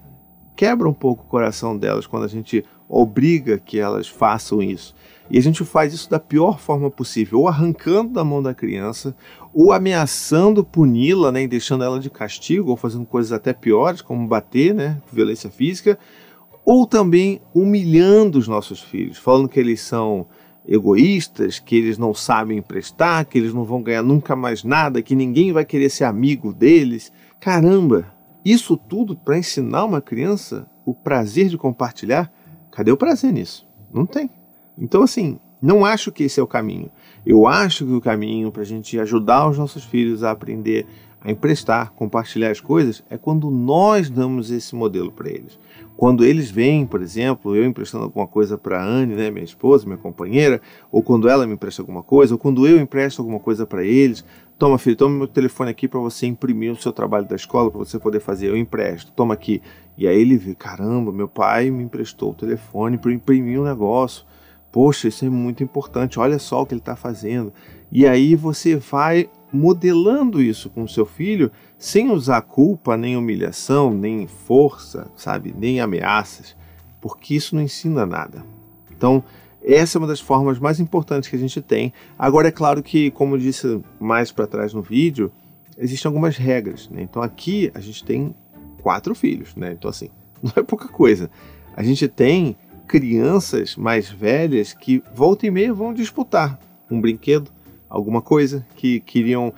quebra 0.54 0.88
um 0.88 0.94
pouco 0.94 1.24
o 1.24 1.28
coração 1.28 1.76
delas 1.76 2.06
quando 2.06 2.24
a 2.24 2.28
gente 2.28 2.64
obriga 2.88 3.58
que 3.58 3.78
elas 3.78 4.08
façam 4.08 4.62
isso. 4.62 4.94
E 5.31 5.38
a 5.38 5.43
gente 5.43 5.64
faz 5.64 5.93
isso 5.93 6.08
da 6.08 6.20
pior 6.20 6.58
forma 6.58 6.90
possível, 6.90 7.40
ou 7.40 7.49
arrancando 7.49 8.12
da 8.12 8.25
mão 8.25 8.43
da 8.43 8.55
criança, 8.55 9.14
ou 9.52 9.73
ameaçando 9.73 10.64
puni-la, 10.64 11.32
né, 11.32 11.43
e 11.43 11.49
deixando 11.49 11.82
ela 11.82 11.99
de 11.99 12.11
castigo, 12.11 12.70
ou 12.70 12.76
fazendo 12.76 13.05
coisas 13.05 13.32
até 13.32 13.52
piores, 13.52 14.02
como 14.02 14.26
bater, 14.28 14.75
né, 14.75 15.00
violência 15.12 15.50
física, 15.50 15.99
ou 16.64 16.87
também 16.87 17.40
humilhando 17.55 18.38
os 18.38 18.49
nossos 18.49 18.81
filhos, 18.81 19.19
falando 19.19 19.49
que 19.49 19.58
eles 19.58 19.81
são 19.81 20.26
egoístas, 20.67 21.58
que 21.58 21.76
eles 21.76 21.96
não 21.96 22.12
sabem 22.12 22.58
emprestar, 22.58 23.25
que 23.25 23.38
eles 23.38 23.55
não 23.55 23.64
vão 23.64 23.82
ganhar 23.82 24.02
nunca 24.02 24.34
mais 24.34 24.64
nada, 24.64 25.00
que 25.00 25.14
ninguém 25.14 25.52
vai 25.52 25.64
querer 25.64 25.88
ser 25.88 26.05
amigo 26.05 26.52
deles. 26.52 27.12
Caramba, 27.38 28.12
isso 28.44 28.76
tudo 28.76 29.17
para 29.17 29.38
ensinar 29.38 29.84
uma 29.84 30.00
criança 30.00 30.69
o 30.84 30.94
prazer 30.94 31.49
de 31.49 31.58
compartilhar? 31.58 32.32
Cadê 32.70 32.90
o 32.90 32.96
prazer 32.96 33.32
nisso? 33.32 33.67
Não 33.93 34.06
tem. 34.06 34.31
Então, 34.78 35.02
assim, 35.02 35.38
não 35.61 35.84
acho 35.84 36.12
que 36.12 36.25
esse 36.25 36.38
é 36.38 36.43
o 36.43 36.46
caminho. 36.46 36.90
Eu 37.25 37.46
acho 37.46 37.84
que 37.84 37.93
o 37.93 38.00
caminho 38.00 38.52
para 38.52 38.62
a 38.62 38.67
gente 38.67 38.99
ajudar 38.99 39.49
os 39.49 39.58
nossos 39.58 39.84
filhos 39.84 40.23
a 40.23 40.31
aprender 40.31 40.87
a 41.20 41.31
emprestar, 41.31 41.93
compartilhar 41.93 42.50
as 42.50 42.61
coisas, 42.61 43.02
é 43.11 43.19
quando 43.19 43.50
nós 43.50 44.08
damos 44.08 44.50
esse 44.50 44.76
modelo 44.76 45.11
para 45.11 45.28
eles. 45.28 45.58
Quando 45.96 46.25
eles 46.25 46.50
vêm, 46.50 46.87
por 46.87 47.02
exemplo, 47.02 47.56
eu 47.56 47.64
emprestando 47.64 48.05
alguma 48.05 48.28
coisa 48.28 48.56
para 48.56 48.81
a 48.81 48.84
Anne, 48.84 49.17
né, 49.17 49.31
minha 49.31 49.44
esposa, 49.44 49.87
minha 49.87 49.96
companheira, 49.96 50.61
ou 50.93 51.02
quando 51.02 51.29
ela 51.29 51.46
me 51.46 51.55
empresta 51.55 51.82
alguma 51.82 52.02
coisa, 52.02 52.34
ou 52.34 52.38
quando 52.38 52.64
eu 52.67 52.79
empresto 52.79 53.22
alguma 53.22 53.40
coisa 53.40 53.67
para 53.67 53.82
eles, 53.82 54.25
Toma, 54.58 54.79
filho, 54.79 54.96
toma 54.96 55.14
meu 55.14 55.29
telefone 55.29 55.70
aqui 55.70 55.87
para 55.87 56.00
você 56.00 56.26
imprimir 56.26 56.72
o 56.72 56.76
seu 56.76 56.90
trabalho 56.90 57.29
da 57.29 57.37
escola, 57.37 57.70
para 57.70 57.79
você 57.79 57.99
poder 57.99 58.20
fazer. 58.20 58.49
Eu 58.49 58.56
empresto, 58.56 59.12
toma 59.12 59.34
aqui. 59.34 59.61
E 59.99 60.08
aí 60.08 60.19
ele 60.19 60.38
vê: 60.38 60.55
caramba, 60.55 61.12
meu 61.12 61.29
pai 61.29 61.70
me 61.70 61.84
emprestou 61.84 62.31
o 62.31 62.34
telefone 62.34 62.96
para 62.96 63.12
imprimir 63.12 63.61
um 63.61 63.64
negócio. 63.64 64.25
Poxa, 64.76 65.08
isso 65.08 65.25
é 65.25 65.31
muito 65.31 65.64
importante. 65.64 66.20
Olha 66.20 66.38
só 66.38 66.61
o 66.61 66.67
que 66.67 66.75
ele 66.75 66.82
está 66.82 66.94
fazendo. 66.94 67.50
E 67.90 68.06
aí 68.06 68.34
você 68.34 68.76
vai 68.76 69.31
modelando 69.50 70.43
isso 70.43 70.69
com 70.69 70.82
o 70.82 70.88
seu 70.88 71.06
filho 71.06 71.50
sem 71.78 72.10
usar 72.10 72.43
culpa, 72.43 72.94
nem 72.94 73.17
humilhação, 73.17 73.91
nem 73.91 74.27
força, 74.27 75.10
sabe, 75.17 75.55
nem 75.56 75.81
ameaças, 75.81 76.55
porque 77.00 77.34
isso 77.34 77.55
não 77.55 77.62
ensina 77.62 78.05
nada. 78.05 78.44
Então, 78.94 79.24
essa 79.65 79.96
é 79.96 79.98
uma 79.98 80.06
das 80.06 80.20
formas 80.20 80.58
mais 80.58 80.79
importantes 80.79 81.31
que 81.31 81.36
a 81.36 81.39
gente 81.39 81.62
tem. 81.62 81.91
Agora, 82.19 82.48
é 82.48 82.53
claro 82.53 82.82
que, 82.82 83.10
como 83.12 83.39
disse 83.39 83.81
mais 83.98 84.31
para 84.31 84.46
trás 84.46 84.74
no 84.74 84.82
vídeo, 84.82 85.32
existem 85.79 86.06
algumas 86.06 86.36
regras. 86.36 86.91
Né? 86.91 87.00
Então, 87.00 87.22
aqui 87.22 87.70
a 87.74 87.81
gente 87.81 88.05
tem 88.05 88.34
quatro 88.82 89.15
filhos. 89.15 89.56
Né? 89.56 89.72
Então, 89.72 89.89
assim, 89.89 90.10
não 90.44 90.53
é 90.55 90.62
pouca 90.62 90.86
coisa. 90.86 91.31
A 91.74 91.82
gente 91.82 92.06
tem 92.08 92.58
crianças 92.86 93.76
mais 93.76 94.08
velhas 94.08 94.72
que 94.72 95.02
volta 95.14 95.46
e 95.46 95.50
meia 95.50 95.72
vão 95.72 95.93
disputar 95.93 96.58
um 96.90 97.00
brinquedo, 97.00 97.50
alguma 97.88 98.22
coisa 98.22 98.66
que 98.76 99.00
queriam 99.00 99.52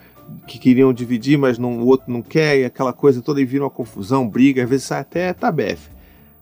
que 0.46 0.58
queriam 0.58 0.92
dividir, 0.92 1.38
mas 1.38 1.58
não, 1.58 1.80
o 1.80 1.86
outro 1.86 2.12
não 2.12 2.20
quer, 2.20 2.58
e 2.58 2.64
aquela 2.66 2.92
coisa 2.92 3.22
toda 3.22 3.40
e 3.40 3.46
vira 3.46 3.64
uma 3.64 3.70
confusão, 3.70 4.28
briga, 4.28 4.62
às 4.62 4.68
vezes 4.68 4.84
sai 4.84 5.00
até 5.00 5.32
tabefe. 5.32 5.90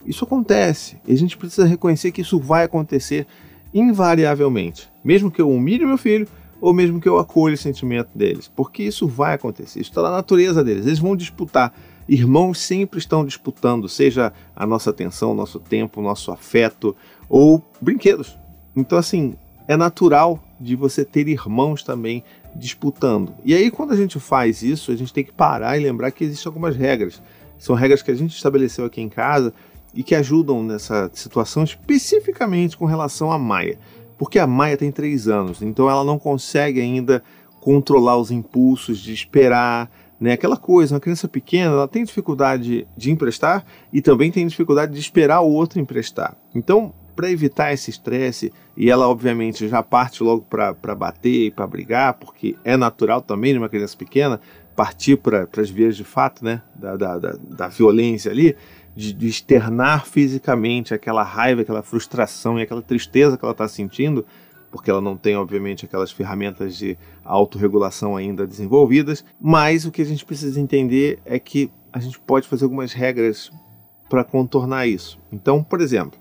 Isso 0.05 0.25
acontece, 0.25 0.99
e 1.07 1.12
a 1.12 1.16
gente 1.16 1.37
precisa 1.37 1.64
reconhecer 1.64 2.11
que 2.11 2.21
isso 2.21 2.40
vai 2.40 2.64
acontecer 2.64 3.28
invariavelmente, 3.73 4.90
mesmo 5.05 5.31
que 5.31 5.40
eu 5.40 5.49
humilhe 5.49 5.87
meu 5.87 5.99
filho 5.99 6.26
ou 6.61 6.73
mesmo 6.73 7.00
que 7.00 7.09
eu 7.09 7.19
acolha 7.19 7.55
o 7.55 7.59
sentimento 7.59 8.09
deles, 8.12 8.50
porque 8.57 8.83
isso 8.83 9.07
vai 9.07 9.35
acontecer, 9.35 9.81
isso 9.81 9.90
está 9.90 10.02
na 10.02 10.11
natureza 10.11 10.64
deles, 10.64 10.85
eles 10.85 10.99
vão 10.99 11.14
disputar. 11.14 11.73
Irmãos 12.09 12.59
sempre 12.59 12.99
estão 12.99 13.25
disputando, 13.25 13.89
seja 13.89 14.33
a 14.55 14.67
nossa 14.67 14.91
atenção, 14.91 15.35
nosso 15.35 15.59
tempo, 15.59 16.01
nosso 16.01 16.31
afeto 16.31 16.95
ou 17.29 17.63
brinquedos. 17.81 18.39
Então, 18.75 18.97
assim, 18.97 19.35
é 19.67 19.77
natural 19.77 20.43
de 20.61 20.77
você 20.77 21.05
ter 21.05 21.27
irmãos 21.29 21.83
também 21.83 22.23
disputando. 22.55 23.35
E 23.45 23.55
aí, 23.55 23.71
quando 23.71 23.93
a 23.93 23.97
gente 23.97 24.21
faz 24.21 24.63
isso, 24.63 24.93
a 24.93 24.97
gente 24.97 25.13
tem 25.13 25.25
que 25.25 25.33
parar 25.33 25.77
e 25.77 25.83
lembrar 25.83 26.11
que 26.11 26.25
existem 26.25 26.49
algumas 26.49 26.77
regras. 26.77 27.21
São 27.59 27.75
regras 27.75 28.03
que 28.03 28.11
a 28.11 28.15
gente 28.15 28.35
estabeleceu 28.35 28.85
aqui 28.85 29.01
em 29.01 29.09
casa 29.09 29.53
e 29.95 30.03
que 30.03 30.15
ajudam 30.15 30.63
nessa 30.63 31.11
situação 31.13 31.65
especificamente 31.65 32.77
com 32.77 32.85
relação 32.85 33.33
à 33.33 33.39
Maia. 33.39 33.79
Porque 34.19 34.39
a 34.39 34.47
Maia 34.47 34.77
tem 34.77 34.93
três 34.93 35.29
anos, 35.29 35.61
então 35.61 35.91
ela 35.91 36.05
não 36.05 36.19
consegue 36.19 36.81
ainda 36.81 37.23
controlar 37.61 38.17
os 38.17 38.31
impulsos 38.31 38.99
de 38.99 39.13
esperar, 39.13 39.91
né? 40.21 40.33
Aquela 40.33 40.57
coisa, 40.57 40.95
uma 40.95 41.01
criança 41.01 41.29
pequena, 41.29 41.73
ela 41.73 41.89
tem 41.89 42.05
dificuldade 42.05 42.87
de 42.97 43.11
emprestar 43.11 43.65
e 43.93 44.01
também 44.01 44.31
tem 44.31 44.47
dificuldade 44.47 44.93
de 44.93 45.01
esperar 45.01 45.41
o 45.41 45.51
outro 45.51 45.81
emprestar. 45.81 46.37
Então, 46.55 46.93
para 47.15 47.31
evitar 47.31 47.73
esse 47.73 47.91
estresse, 47.91 48.53
e 48.77 48.91
ela 48.91 49.09
obviamente 49.09 49.67
já 49.69 49.83
parte 49.83 50.23
logo 50.23 50.43
para 50.43 50.95
bater 50.95 51.47
e 51.47 51.51
para 51.51 51.67
brigar, 51.67 52.15
porque 52.15 52.57
é 52.63 52.77
natural 52.77 53.23
também 53.23 53.53
de 53.53 53.59
uma 53.59 53.71
criança 53.71 53.97
pequena 53.97 54.39
partir 54.77 55.17
para 55.17 55.49
as 55.57 55.71
vias 55.71 55.97
de 55.97 56.05
fato, 56.05 56.45
né, 56.45 56.61
da, 56.75 56.95
da, 56.97 57.19
da, 57.19 57.33
da 57.41 57.69
violência 57.69 58.31
ali, 58.31 58.55
de, 58.95 59.13
de, 59.13 59.27
externar 59.27 60.07
fisicamente 60.07 60.93
aquela 60.93 61.23
raiva, 61.23 61.63
aquela 61.63 61.83
frustração 61.83 62.59
e 62.59 62.63
aquela 62.63 62.83
tristeza 62.83 63.39
que 63.39 63.45
ela 63.45 63.53
está 63.53 63.67
sentindo, 63.67 64.25
porque 64.76 64.90
ela 64.90 65.00
não 65.00 65.16
tem, 65.16 65.35
obviamente, 65.37 65.85
aquelas 65.85 66.12
ferramentas 66.12 66.76
de 66.76 66.97
autorregulação 67.25 68.16
ainda 68.16 68.47
desenvolvidas. 68.47 69.25
Mas 69.40 69.85
o 69.85 69.90
que 69.90 70.02
a 70.02 70.04
gente 70.04 70.25
precisa 70.25 70.61
entender 70.61 71.18
é 71.25 71.38
que 71.38 71.71
a 71.92 71.99
gente 71.99 72.21
pode 72.21 72.47
fazer 72.47 72.64
algumas 72.64 72.92
regras 72.92 73.50
para 74.09 74.23
contornar 74.23 74.87
isso. 74.87 75.18
Então, 75.33 75.64
por 75.64 75.80
exemplo, 75.80 76.18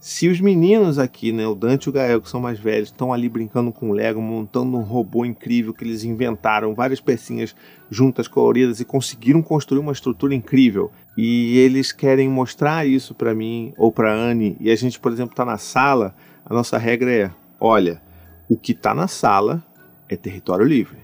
se 0.00 0.28
os 0.28 0.40
meninos 0.40 0.98
aqui, 0.98 1.30
né, 1.30 1.46
o 1.46 1.54
Dante 1.54 1.84
e 1.84 1.88
o 1.90 1.92
Gael, 1.92 2.22
que 2.22 2.28
são 2.30 2.40
mais 2.40 2.58
velhos, 2.58 2.88
estão 2.88 3.12
ali 3.12 3.28
brincando 3.28 3.70
com 3.70 3.90
o 3.90 3.92
Lego, 3.92 4.18
montando 4.18 4.78
um 4.78 4.82
robô 4.82 5.26
incrível 5.26 5.74
que 5.74 5.84
eles 5.84 6.04
inventaram, 6.04 6.74
várias 6.74 7.02
pecinhas 7.02 7.54
juntas, 7.90 8.26
coloridas 8.26 8.80
e 8.80 8.84
conseguiram 8.86 9.42
construir 9.42 9.78
uma 9.78 9.92
estrutura 9.92 10.34
incrível. 10.34 10.90
E 11.18 11.58
eles 11.58 11.92
querem 11.92 12.30
mostrar 12.30 12.86
isso 12.86 13.14
para 13.14 13.34
mim 13.34 13.74
ou 13.76 13.92
para 13.92 14.10
Anne, 14.10 14.56
e 14.58 14.70
a 14.70 14.74
gente, 14.74 14.98
por 14.98 15.12
exemplo, 15.12 15.34
está 15.34 15.44
na 15.44 15.58
sala, 15.58 16.14
a 16.46 16.54
nossa 16.54 16.78
regra 16.78 17.12
é: 17.12 17.30
olha, 17.60 18.00
o 18.48 18.56
que 18.56 18.72
está 18.72 18.94
na 18.94 19.06
sala 19.06 19.62
é 20.08 20.16
território 20.16 20.64
livre. 20.64 20.98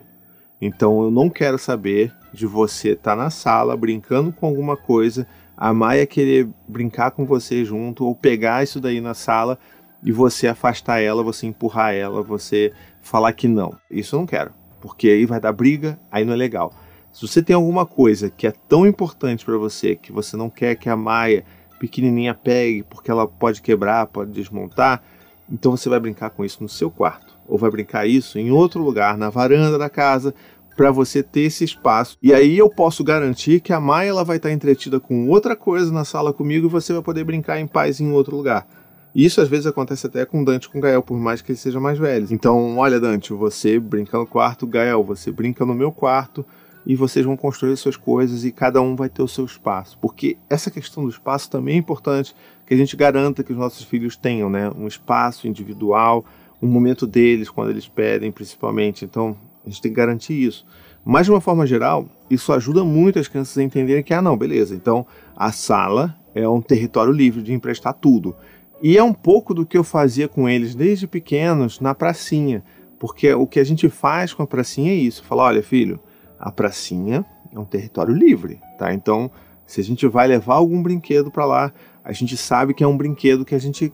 Então 0.61 1.03
eu 1.05 1.11
não 1.11 1.29
quero 1.29 1.59
saber 1.59 2.13
de 2.33 2.47
você 2.47 2.91
estar 2.91 3.15
tá 3.15 3.23
na 3.23 3.31
sala 3.31 3.77
brincando 3.77 4.33
com 4.33 4.47
alguma 4.47 4.77
coisa 4.77 5.27
a 5.57 5.73
Maia 5.73 6.07
querer 6.07 6.49
brincar 6.69 7.13
com 7.13 7.25
você 7.25 7.65
junto 7.65 8.05
ou 8.05 8.15
pegar 8.15 8.63
isso 8.63 8.81
daí 8.81 9.01
na 9.01 9.15
sala 9.15 9.59
e 10.03 10.13
você 10.13 10.47
afastar 10.47 11.01
ela, 11.01 11.23
você 11.23 11.47
empurrar 11.47 11.95
ela, 11.95 12.23
você 12.23 12.73
falar 13.01 13.33
que 13.33 13.49
não. 13.49 13.75
Isso 13.91 14.15
eu 14.15 14.21
não 14.21 14.27
quero, 14.27 14.53
porque 14.81 15.09
aí 15.09 15.25
vai 15.25 15.41
dar 15.41 15.53
briga, 15.53 15.99
aí 16.11 16.25
não 16.25 16.35
é 16.35 16.37
legal. 16.37 16.73
Se 17.11 17.27
você 17.27 17.43
tem 17.43 17.57
alguma 17.57 17.87
coisa 17.87 18.29
que 18.29 18.47
é 18.47 18.53
tão 18.69 18.87
importante 18.87 19.45
para 19.45 19.57
você 19.57 19.97
que 19.97 20.13
você 20.13 20.37
não 20.37 20.51
quer 20.51 20.75
que 20.77 20.91
a 20.91 20.97
Maia 20.97 21.45
pequenininha 21.81 22.35
pegue 22.35 22.83
porque 22.83 23.11
ela 23.11 23.27
pode 23.27 23.63
quebrar, 23.63 24.07
pode 24.07 24.33
desmontar, 24.33 25.03
então 25.51 25.77
você 25.77 25.89
vai 25.89 26.01
brincar 26.01 26.31
com 26.31 26.45
isso 26.45 26.63
no 26.63 26.69
seu 26.69 26.91
quarto 26.91 27.37
ou 27.49 27.57
vai 27.57 27.71
brincar 27.71 28.07
isso 28.07 28.39
em 28.39 28.51
outro 28.51 28.83
lugar, 28.83 29.17
na 29.17 29.31
varanda 29.31 29.79
da 29.79 29.89
casa, 29.89 30.35
para 30.77 30.91
você 30.91 31.23
ter 31.23 31.43
esse 31.43 31.65
espaço. 31.65 32.19
E 32.23 32.35
aí 32.35 32.59
eu 32.59 32.69
posso 32.69 33.03
garantir 33.03 33.61
que 33.61 33.73
a 33.73 33.81
Maia 33.81 34.11
ela 34.11 34.25
vai 34.25 34.37
estar 34.37 34.53
entretida 34.53 35.01
com 35.01 35.29
outra 35.29 35.57
coisa 35.57 35.91
na 35.91 36.05
sala 36.05 36.33
comigo 36.33 36.67
e 36.67 36.71
você 36.71 36.93
vai 36.93 37.03
poder 37.03 37.25
brincar 37.25 37.59
em 37.59 37.67
paz 37.67 38.01
em 38.01 38.11
outro 38.13 38.37
lugar. 38.37 38.67
Isso 39.15 39.41
às 39.41 39.49
vezes 39.49 39.67
acontece 39.67 40.07
até 40.07 40.27
com 40.27 40.45
Dante 40.45 40.69
com 40.69 40.79
Gael, 40.79 41.03
por 41.03 41.17
mais 41.19 41.41
que 41.41 41.51
eles 41.51 41.61
sejam 41.61 41.81
mais 41.81 41.99
velhos. 41.99 42.31
Então, 42.31 42.77
olha, 42.77 43.01
Dante, 43.01 43.33
você 43.33 43.81
brinca 43.81 44.19
no 44.19 44.27
quarto, 44.27 44.67
Gael, 44.67 45.03
você 45.03 45.33
brinca 45.33 45.65
no 45.65 45.75
meu 45.75 45.91
quarto 45.91 46.45
e 46.85 46.95
vocês 46.95 47.25
vão 47.25 47.37
construir 47.37 47.75
suas 47.79 47.97
coisas 47.97 48.45
e 48.45 48.53
cada 48.53 48.83
um 48.83 48.95
vai 48.95 49.09
ter 49.09 49.23
o 49.23 49.29
seu 49.29 49.47
espaço. 49.47 49.99
Porque 50.03 50.37
essa 50.51 50.71
questão 50.71 51.05
do 51.05 51.09
espaço 51.09 51.51
também 51.51 51.77
é 51.77 51.79
importante 51.79 52.35
que 52.67 52.75
a 52.75 52.77
gente 52.77 52.97
garanta 52.97 53.45
que 53.45 53.53
os 53.53 53.59
nossos 53.59 53.85
filhos 53.85 54.17
tenham, 54.17 54.51
né? 54.51 54.71
Um 54.77 54.87
espaço 54.87 55.47
individual, 55.47 56.25
um 56.61 56.67
momento 56.67 57.07
deles 57.07 57.49
quando 57.49 57.71
eles 57.71 57.89
pedem, 57.89 58.33
principalmente. 58.33 59.05
Então, 59.05 59.37
a 59.65 59.69
gente 59.69 59.81
tem 59.81 59.91
que 59.91 59.97
garantir 59.97 60.35
isso. 60.35 60.67
Mas, 61.05 61.27
de 61.27 61.33
uma 61.33 61.41
forma 61.41 61.65
geral, 61.67 62.09
isso 62.29 62.53
ajuda 62.53 62.85
muito 62.85 63.19
as 63.19 63.29
crianças 63.29 63.57
a 63.57 63.63
entenderem 63.63 64.03
que, 64.03 64.13
ah, 64.13 64.21
não, 64.21 64.37
beleza, 64.37 64.75
então 64.75 65.07
a 65.37 65.53
sala 65.53 66.17
é 66.35 66.49
um 66.49 66.61
território 66.61 67.13
livre 67.13 67.43
de 67.43 67.53
emprestar 67.53 67.95
tudo. 67.95 68.35
E 68.83 68.99
é 68.99 69.03
um 69.03 69.13
pouco 69.13 69.55
do 69.55 69.65
que 69.65 69.79
eu 69.79 69.85
fazia 69.85 70.29
com 70.29 70.49
eles 70.49 70.75
desde 70.75 71.07
pequenos 71.07 71.81
na 71.81 71.95
pracinha. 71.95 72.63
Porque 72.99 73.33
o 73.33 73.47
que 73.47 73.61
a 73.61 73.65
gente 73.65 73.89
faz 73.89 74.35
com 74.35 74.43
a 74.43 74.47
pracinha 74.47 74.91
é 74.91 74.97
isso: 74.97 75.23
falar, 75.25 75.45
olha, 75.45 75.63
filho, 75.63 76.01
a 76.39 76.51
pracinha 76.51 77.25
é 77.53 77.59
um 77.59 77.65
território 77.65 78.13
livre, 78.13 78.61
tá? 78.79 78.93
Então, 78.93 79.31
se 79.65 79.81
a 79.81 79.85
gente 79.85 80.07
vai 80.07 80.27
levar 80.27 80.57
algum 80.57 80.83
brinquedo 80.83 81.31
para 81.31 81.45
lá, 81.45 81.73
a 82.07 82.13
gente 82.13 82.37
sabe 82.37 82.73
que 82.73 82.85
é 82.85 82.87
um 82.87 82.97
brinquedo 82.97 83.45
que 83.45 83.55
a 83.55 83.59
gente 83.59 83.93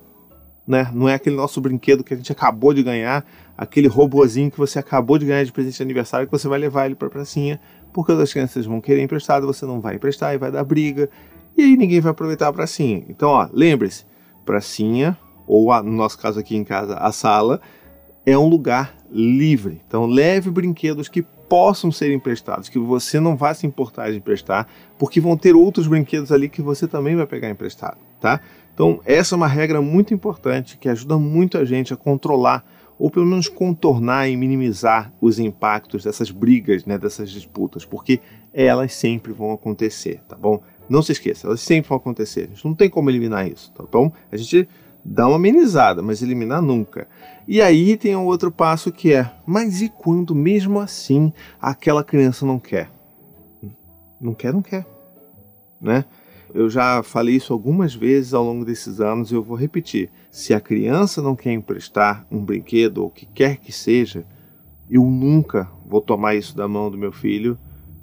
né? 0.66 0.88
Não 0.95 1.09
é 1.09 1.14
aquele 1.14 1.35
nosso 1.35 1.61
brinquedo 1.61 2.04
que 2.04 2.14
a 2.14 2.16
gente 2.16 2.31
acabou 2.31 2.73
de 2.73 2.83
ganhar, 2.83 3.25
aquele 3.57 3.88
robozinho 3.88 4.50
que 4.50 4.59
você 4.59 4.78
acabou 4.78 5.19
de 5.19 5.26
ganhar 5.26 5.45
de 5.45 5.50
presente 5.50 5.76
de 5.76 5.83
aniversário 5.83 6.26
que 6.26 6.33
você 6.33 6.47
vai 6.47 6.59
levar 6.59 6.87
ele 6.87 6.95
para 6.95 7.09
a 7.09 7.11
pracinha, 7.11 7.61
porque 7.92 8.12
as 8.12 8.33
crianças 8.33 8.64
vão 8.64 8.81
querer 8.81 9.02
emprestado, 9.02 9.45
você 9.47 9.66
não 9.66 9.81
vai 9.81 9.97
emprestar 9.97 10.35
e 10.35 10.38
vai 10.38 10.52
dar 10.52 10.62
briga, 10.62 11.11
e 11.57 11.62
aí 11.62 11.76
ninguém 11.76 12.00
vai 12.00 12.12
aproveitar 12.12 12.49
a 12.49 12.52
pracinha. 12.52 13.04
Então, 13.09 13.31
ó, 13.31 13.49
lembre-se, 13.52 14.07
pracinha 14.45 15.19
ou 15.47 15.73
a, 15.73 15.83
no 15.83 15.90
nosso 15.90 16.19
caso 16.19 16.38
aqui 16.38 16.57
em 16.57 16.64
casa, 16.64 16.95
a 16.95 17.11
sala 17.11 17.61
é 18.25 18.38
um 18.38 18.47
lugar 18.47 18.95
livre. 19.11 19.83
Então, 19.87 20.07
leve 20.07 20.49
brinquedos 20.49 21.09
que 21.09 21.26
possam 21.49 21.93
ser 21.93 22.13
emprestados, 22.13 22.69
que 22.69 22.79
você 22.79 23.21
não 23.21 23.37
vá 23.37 23.53
se 23.55 23.67
importar 23.67 24.11
de 24.11 24.19
emprestar, 24.19 24.67
porque 24.99 25.21
vão 25.21 25.37
ter 25.37 25.55
outros 25.55 25.87
brinquedos 25.87 26.33
ali 26.33 26.49
que 26.49 26.63
você 26.63 26.89
também 26.89 27.17
vai 27.17 27.27
pegar 27.27 27.51
emprestado, 27.51 27.99
tá? 28.21 28.41
Então, 28.75 29.01
essa 29.05 29.35
é 29.35 29.37
uma 29.37 29.47
regra 29.47 29.83
muito 29.83 30.15
importante 30.15 30.79
que 30.79 30.89
ajuda 30.89 31.19
muito 31.19 31.59
a 31.59 31.65
gente 31.65 31.93
a 31.93 31.97
controlar 31.97 32.65
ou 32.99 33.11
pelo 33.11 33.27
menos 33.27 33.49
contornar 33.49 34.29
e 34.29 34.37
minimizar 34.37 35.13
os 35.21 35.39
impactos 35.39 36.05
dessas 36.05 36.31
brigas, 36.31 36.85
né, 36.87 36.97
dessas 36.97 37.31
disputas, 37.31 37.85
porque 37.85 38.21
elas 38.55 38.95
sempre 38.95 39.33
vão 39.33 39.51
acontecer, 39.51 40.21
tá 40.29 40.37
bom? 40.37 40.63
Não 40.89 41.03
se 41.03 41.13
esqueça, 41.13 41.49
elas 41.49 41.61
sempre 41.61 41.89
vão 41.89 41.99
acontecer. 41.99 42.43
A 42.43 42.55
gente 42.55 42.65
não 42.65 42.75
tem 42.75 42.89
como 42.89 43.11
eliminar 43.11 43.49
isso, 43.51 43.73
tá 43.73 43.85
bom? 43.91 44.13
A 44.31 44.37
gente 44.37 44.69
dá 45.04 45.26
uma 45.26 45.37
amenizada, 45.37 46.02
mas 46.02 46.23
eliminar 46.23 46.62
nunca. 46.62 47.09
E 47.47 47.61
aí 47.61 47.97
tem 47.97 48.16
um 48.16 48.25
outro 48.25 48.50
passo 48.50 48.92
que 48.92 49.12
é: 49.12 49.30
mas 49.47 49.82
e 49.82 49.88
quando 49.88 50.35
mesmo 50.35 50.80
assim 50.80 51.32
aquela 51.61 52.04
criança 52.04 52.47
não 52.47 52.59
quer? 52.59 52.90
Não 54.21 54.35
quer, 54.35 54.52
não 54.52 54.62
quer, 54.62 54.87
né? 55.80 56.04
Eu 56.54 56.68
já 56.68 57.02
falei 57.02 57.37
isso 57.37 57.52
algumas 57.52 57.94
vezes 57.94 58.35
ao 58.35 58.44
longo 58.44 58.64
desses 58.64 59.00
anos 59.00 59.30
e 59.30 59.35
eu 59.35 59.42
vou 59.42 59.56
repetir. 59.56 60.11
Se 60.30 60.52
a 60.52 60.61
criança 60.61 61.23
não 61.23 61.35
quer 61.35 61.52
emprestar 61.52 62.26
um 62.30 62.44
brinquedo 62.44 62.99
ou 62.99 63.06
o 63.06 63.11
que 63.11 63.25
quer 63.25 63.56
que 63.56 63.73
seja, 63.73 64.26
eu 64.88 65.02
nunca 65.02 65.71
vou 65.87 66.02
tomar 66.02 66.35
isso 66.35 66.54
da 66.54 66.68
mão 66.68 66.90
do 66.90 66.99
meu 66.99 67.11
filho 67.11 67.59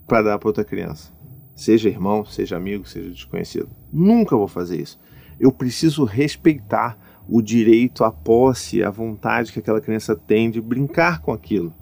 para 0.07 0.23
dar 0.23 0.39
para 0.39 0.49
outra 0.49 0.63
criança. 0.63 1.13
Seja 1.53 1.89
irmão, 1.89 2.25
seja 2.25 2.57
amigo, 2.57 2.87
seja 2.87 3.11
desconhecido. 3.11 3.69
Nunca 3.93 4.35
vou 4.35 4.47
fazer 4.47 4.81
isso. 4.81 4.99
Eu 5.39 5.51
preciso 5.51 6.03
respeitar 6.03 6.98
o 7.27 7.41
direito 7.41 8.03
à 8.03 8.12
posse, 8.12 8.84
a 8.84 8.89
vontade 8.89 9.51
que 9.51 9.60
aquela 9.60 9.81
criança 9.81 10.15
tem 10.15 10.50
de 10.50 10.60
brincar 10.60 11.22
com 11.22 11.31
aquilo. 11.31 11.74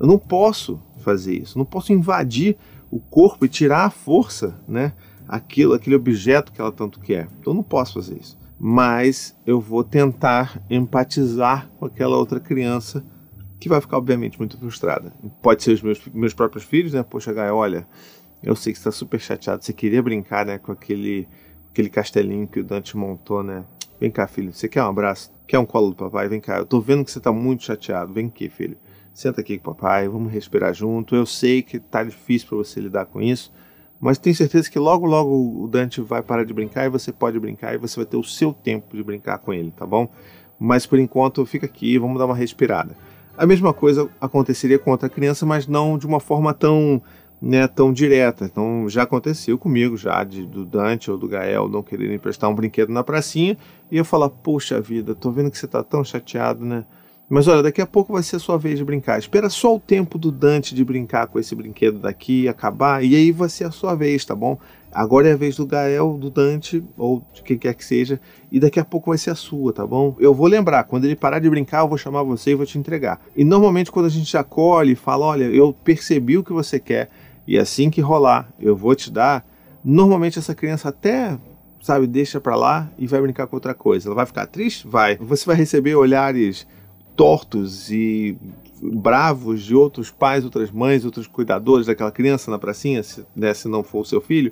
Eu 0.00 0.06
não 0.06 0.18
posso 0.18 0.82
fazer 0.98 1.34
isso, 1.34 1.58
não 1.58 1.64
posso 1.64 1.92
invadir 1.92 2.56
o 2.90 2.98
corpo 2.98 3.44
e 3.44 3.48
tirar 3.48 3.84
a 3.84 3.90
força, 3.90 4.60
né? 4.66 4.92
aquilo, 5.28 5.74
aquele 5.74 5.96
objeto 5.96 6.52
que 6.52 6.60
ela 6.60 6.72
tanto 6.72 7.00
quer. 7.00 7.28
Então 7.40 7.52
eu 7.52 7.56
não 7.56 7.62
posso 7.62 7.94
fazer 7.94 8.18
isso. 8.18 8.38
Mas 8.58 9.36
eu 9.44 9.60
vou 9.60 9.82
tentar 9.82 10.62
empatizar 10.70 11.68
com 11.78 11.86
aquela 11.86 12.16
outra 12.16 12.40
criança 12.40 13.04
que 13.58 13.68
vai 13.68 13.80
ficar, 13.80 13.98
obviamente, 13.98 14.38
muito 14.38 14.58
frustrada. 14.58 15.12
Pode 15.42 15.62
ser 15.62 15.72
os 15.72 15.82
meus, 15.82 16.06
meus 16.08 16.34
próprios 16.34 16.64
filhos, 16.64 16.92
né? 16.92 17.02
Poxa, 17.02 17.32
Gaia, 17.32 17.54
olha, 17.54 17.86
eu 18.42 18.54
sei 18.54 18.72
que 18.72 18.78
está 18.78 18.90
super 18.90 19.18
chateado. 19.18 19.64
Você 19.64 19.72
queria 19.72 20.02
brincar, 20.02 20.46
né, 20.46 20.58
com 20.58 20.72
aquele, 20.72 21.26
aquele 21.74 21.90
castelinho 21.90 22.46
que 22.46 22.60
o 22.60 22.64
Dante 22.64 22.96
montou, 22.96 23.42
né? 23.42 23.64
Vem 24.00 24.10
cá, 24.10 24.26
filho. 24.26 24.52
Você 24.52 24.68
quer 24.68 24.82
um 24.82 24.88
abraço? 24.88 25.32
Quer 25.46 25.58
um 25.58 25.66
colo 25.66 25.90
do 25.90 25.96
papai? 25.96 26.28
Vem 26.28 26.40
cá. 26.40 26.58
Eu 26.58 26.64
tô 26.64 26.80
vendo 26.80 27.04
que 27.04 27.10
você 27.10 27.20
tá 27.20 27.32
muito 27.32 27.64
chateado. 27.64 28.12
Vem 28.12 28.26
aqui, 28.26 28.48
filho. 28.48 28.76
Senta 29.12 29.40
aqui 29.40 29.58
com 29.58 29.70
o 29.70 29.74
papai. 29.74 30.08
Vamos 30.08 30.32
respirar 30.32 30.72
junto. 30.72 31.14
Eu 31.14 31.26
sei 31.26 31.62
que 31.62 31.78
tá 31.78 32.02
difícil 32.02 32.48
para 32.48 32.58
você 32.58 32.80
lidar 32.80 33.06
com 33.06 33.20
isso 33.20 33.52
mas 34.04 34.18
tenho 34.18 34.36
certeza 34.36 34.70
que 34.70 34.78
logo, 34.78 35.06
logo 35.06 35.64
o 35.64 35.66
Dante 35.66 36.02
vai 36.02 36.22
parar 36.22 36.44
de 36.44 36.52
brincar 36.52 36.84
e 36.84 36.90
você 36.90 37.10
pode 37.10 37.40
brincar 37.40 37.74
e 37.74 37.78
você 37.78 37.96
vai 37.96 38.04
ter 38.04 38.18
o 38.18 38.22
seu 38.22 38.52
tempo 38.52 38.94
de 38.94 39.02
brincar 39.02 39.38
com 39.38 39.50
ele, 39.50 39.70
tá 39.70 39.86
bom? 39.86 40.10
Mas 40.58 40.84
por 40.84 40.98
enquanto 40.98 41.46
fica 41.46 41.64
aqui, 41.64 41.98
vamos 41.98 42.18
dar 42.18 42.26
uma 42.26 42.34
respirada. 42.34 42.94
A 43.34 43.46
mesma 43.46 43.72
coisa 43.72 44.06
aconteceria 44.20 44.78
com 44.78 44.90
outra 44.90 45.08
criança, 45.08 45.46
mas 45.46 45.66
não 45.66 45.96
de 45.96 46.06
uma 46.06 46.20
forma 46.20 46.52
tão, 46.52 47.00
né, 47.44 47.68
tão 47.68 47.92
direta. 47.92 48.46
Então 48.46 48.88
já 48.88 49.02
aconteceu 49.02 49.58
comigo, 49.58 49.96
já 49.96 50.24
de, 50.24 50.46
do 50.46 50.64
Dante 50.64 51.10
ou 51.10 51.18
do 51.18 51.28
Gael 51.28 51.68
não 51.68 51.82
quererem 51.82 52.14
emprestar 52.14 52.48
um 52.48 52.54
brinquedo 52.54 52.90
na 52.90 53.04
pracinha 53.04 53.56
e 53.90 53.98
eu 53.98 54.04
falar: 54.04 54.30
Poxa 54.30 54.80
vida, 54.80 55.14
tô 55.14 55.30
vendo 55.30 55.50
que 55.50 55.58
você 55.58 55.66
tá 55.66 55.82
tão 55.82 56.02
chateado, 56.02 56.64
né? 56.64 56.84
Mas 57.28 57.48
olha, 57.48 57.62
daqui 57.62 57.80
a 57.80 57.86
pouco 57.86 58.12
vai 58.12 58.22
ser 58.22 58.36
a 58.36 58.38
sua 58.38 58.58
vez 58.58 58.78
de 58.78 58.84
brincar. 58.84 59.18
Espera 59.18 59.48
só 59.48 59.74
o 59.74 59.80
tempo 59.80 60.18
do 60.18 60.30
Dante 60.30 60.74
de 60.74 60.84
brincar 60.84 61.26
com 61.26 61.38
esse 61.38 61.54
brinquedo 61.54 61.98
daqui, 61.98 62.46
acabar, 62.46 63.02
e 63.02 63.16
aí 63.16 63.32
vai 63.32 63.48
ser 63.48 63.64
a 63.64 63.70
sua 63.70 63.94
vez, 63.94 64.24
tá 64.24 64.34
bom? 64.34 64.58
Agora 64.92 65.28
é 65.28 65.32
a 65.32 65.36
vez 65.36 65.56
do 65.56 65.66
Gael, 65.66 66.18
do 66.18 66.30
Dante, 66.30 66.84
ou 66.96 67.24
de 67.32 67.42
quem 67.42 67.58
quer 67.58 67.74
que 67.74 67.84
seja, 67.84 68.20
e 68.52 68.60
daqui 68.60 68.78
a 68.78 68.84
pouco 68.84 69.10
vai 69.10 69.18
ser 69.18 69.30
a 69.30 69.34
sua, 69.34 69.72
tá 69.72 69.86
bom? 69.86 70.14
Eu 70.20 70.34
vou 70.34 70.46
lembrar, 70.46 70.84
quando 70.84 71.06
ele 71.06 71.16
parar 71.16 71.40
de 71.40 71.50
brincar, 71.50 71.80
eu 71.80 71.88
vou 71.88 71.98
chamar 71.98 72.22
você 72.22 72.50
e 72.50 72.54
vou 72.54 72.66
te 72.66 72.78
entregar. 72.78 73.20
E 73.34 73.42
normalmente 73.42 73.90
quando 73.90 74.06
a 74.06 74.10
gente 74.10 74.36
acolhe 74.36 74.92
e 74.92 74.96
fala, 74.96 75.24
olha, 75.24 75.44
eu 75.44 75.72
percebi 75.72 76.38
o 76.38 76.44
que 76.44 76.52
você 76.52 76.78
quer, 76.78 77.10
e 77.46 77.58
assim 77.58 77.90
que 77.90 78.00
rolar, 78.00 78.52
eu 78.58 78.76
vou 78.76 78.94
te 78.94 79.10
dar, 79.10 79.46
normalmente 79.84 80.38
essa 80.38 80.54
criança 80.54 80.88
até 80.88 81.38
sabe, 81.84 82.06
deixa 82.06 82.40
pra 82.40 82.56
lá 82.56 82.90
e 82.98 83.06
vai 83.06 83.20
brincar 83.20 83.46
com 83.46 83.56
outra 83.56 83.74
coisa. 83.74 84.08
Ela 84.08 84.14
vai 84.14 84.24
ficar 84.24 84.46
triste? 84.46 84.88
Vai. 84.88 85.16
Você 85.18 85.44
vai 85.44 85.54
receber 85.54 85.94
olhares 85.94 86.66
tortos 87.14 87.90
e 87.90 88.38
bravos 88.82 89.62
de 89.62 89.74
outros 89.74 90.10
pais, 90.10 90.44
outras 90.44 90.70
mães, 90.70 91.04
outros 91.04 91.26
cuidadores 91.26 91.86
daquela 91.86 92.10
criança 92.10 92.50
na 92.50 92.58
pracinha, 92.58 93.02
se, 93.02 93.24
né, 93.36 93.52
se 93.52 93.68
não 93.68 93.82
for 93.82 94.00
o 94.00 94.04
seu 94.04 94.20
filho, 94.20 94.50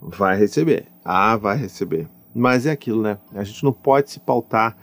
vai 0.00 0.38
receber. 0.38 0.86
Ah, 1.04 1.36
vai 1.36 1.56
receber. 1.56 2.08
Mas 2.32 2.64
é 2.64 2.70
aquilo, 2.70 3.02
né? 3.02 3.18
A 3.34 3.42
gente 3.42 3.64
não 3.64 3.72
pode 3.72 4.10
se 4.12 4.20
pautar 4.20 4.76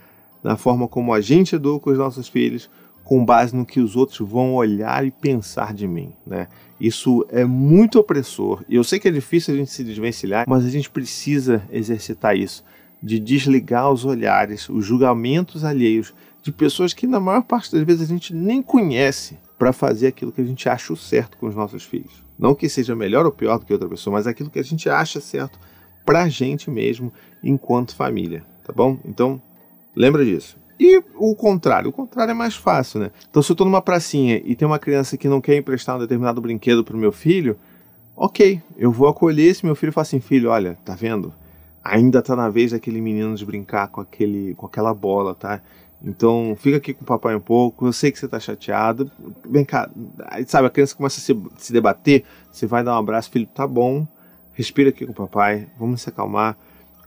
na 0.43 0.57
forma 0.57 0.89
como 0.89 1.13
a 1.13 1.21
gente 1.21 1.55
educa 1.55 1.89
os 1.89 1.97
nossos 1.97 2.27
filhos 2.27 2.69
com 3.05 3.23
base 3.23 3.55
no 3.55 3.65
que 3.65 3.79
os 3.79 3.95
outros 3.95 4.27
vão 4.27 4.55
olhar 4.55 5.05
e 5.05 5.11
pensar 5.11 5.73
de 5.73 5.87
mim, 5.87 6.11
né? 6.25 6.47
Isso 6.81 7.25
é 7.29 7.45
muito 7.45 7.99
opressor. 7.99 8.65
E 8.67 8.75
eu 8.75 8.83
sei 8.83 8.99
que 8.99 9.07
é 9.07 9.11
difícil 9.11 9.53
a 9.53 9.57
gente 9.57 9.71
se 9.71 9.83
desvencilhar, 9.83 10.43
mas 10.47 10.65
a 10.65 10.69
gente 10.69 10.89
precisa 10.89 11.63
exercitar 11.71 12.35
isso, 12.35 12.65
de 13.01 13.19
desligar 13.19 13.91
os 13.91 14.03
olhares, 14.03 14.67
os 14.67 14.83
julgamentos 14.83 15.63
alheios 15.63 16.13
de 16.41 16.51
pessoas 16.51 16.93
que 16.93 17.07
na 17.07 17.19
maior 17.19 17.43
parte 17.43 17.71
das 17.71 17.83
vezes 17.83 18.01
a 18.01 18.11
gente 18.11 18.33
nem 18.33 18.61
conhece 18.61 19.37
para 19.57 19.71
fazer 19.71 20.07
aquilo 20.07 20.31
que 20.31 20.41
a 20.41 20.45
gente 20.45 20.67
acha 20.67 20.91
o 20.91 20.97
certo 20.97 21.37
com 21.37 21.47
os 21.47 21.55
nossos 21.55 21.83
filhos. 21.83 22.23
Não 22.37 22.55
que 22.55 22.67
seja 22.67 22.95
melhor 22.95 23.25
ou 23.25 23.31
pior 23.31 23.59
do 23.59 23.65
que 23.65 23.71
outra 23.71 23.87
pessoa, 23.87 24.15
mas 24.15 24.27
aquilo 24.27 24.49
que 24.49 24.59
a 24.59 24.63
gente 24.63 24.89
acha 24.89 25.21
certo 25.21 25.59
para 26.03 26.23
a 26.23 26.29
gente 26.29 26.69
mesmo 26.69 27.13
enquanto 27.43 27.95
família, 27.95 28.43
tá 28.63 28.73
bom? 28.73 28.99
Então, 29.05 29.41
lembra 29.95 30.25
disso. 30.25 30.57
E 30.79 31.01
o 31.15 31.35
contrário, 31.35 31.89
o 31.89 31.93
contrário 31.93 32.31
é 32.31 32.33
mais 32.33 32.55
fácil, 32.55 32.99
né? 32.99 33.11
Então, 33.29 33.41
se 33.41 33.51
eu 33.51 33.53
estou 33.53 33.65
numa 33.65 33.81
pracinha 33.81 34.41
e 34.43 34.55
tem 34.55 34.67
uma 34.67 34.79
criança 34.79 35.17
que 35.17 35.29
não 35.29 35.39
quer 35.39 35.55
emprestar 35.55 35.95
um 35.95 35.99
determinado 35.99 36.41
brinquedo 36.41 36.83
para 36.83 36.95
o 36.95 36.99
meu 36.99 37.11
filho, 37.11 37.57
ok, 38.15 38.61
eu 38.77 38.91
vou 38.91 39.07
acolher 39.07 39.47
esse 39.47 39.65
meu 39.65 39.75
filho 39.75 39.91
e 39.91 39.93
falar 39.93 40.03
assim, 40.03 40.19
filho, 40.19 40.49
olha, 40.49 40.77
tá 40.83 40.93
vendo? 40.93 41.33
Ainda 41.83 42.21
tá 42.21 42.35
na 42.35 42.49
vez 42.49 42.71
daquele 42.71 42.99
menino 42.99 43.35
de 43.35 43.45
brincar 43.45 43.87
com, 43.87 44.01
aquele, 44.01 44.53
com 44.55 44.65
aquela 44.65 44.93
bola, 44.93 45.33
tá? 45.33 45.61
Então, 46.03 46.55
fica 46.57 46.77
aqui 46.77 46.93
com 46.93 47.03
o 47.03 47.07
papai 47.07 47.35
um 47.35 47.39
pouco. 47.39 47.87
Eu 47.87 47.93
sei 47.93 48.11
que 48.11 48.19
você 48.19 48.27
tá 48.27 48.39
chateado. 48.39 49.09
Vem 49.47 49.63
cá, 49.63 49.89
aí, 50.25 50.45
sabe, 50.45 50.67
a 50.67 50.69
criança 50.69 50.95
começa 50.95 51.19
a 51.19 51.23
se, 51.23 51.41
se 51.57 51.73
debater. 51.73 52.23
Você 52.51 52.67
vai 52.67 52.83
dar 52.83 52.95
um 52.95 52.99
abraço, 52.99 53.31
filho, 53.31 53.47
tá 53.47 53.65
bom. 53.65 54.05
Respira 54.53 54.89
aqui 54.89 55.05
com 55.05 55.11
o 55.11 55.15
papai. 55.15 55.67
Vamos 55.79 56.01
se 56.01 56.09
acalmar. 56.09 56.57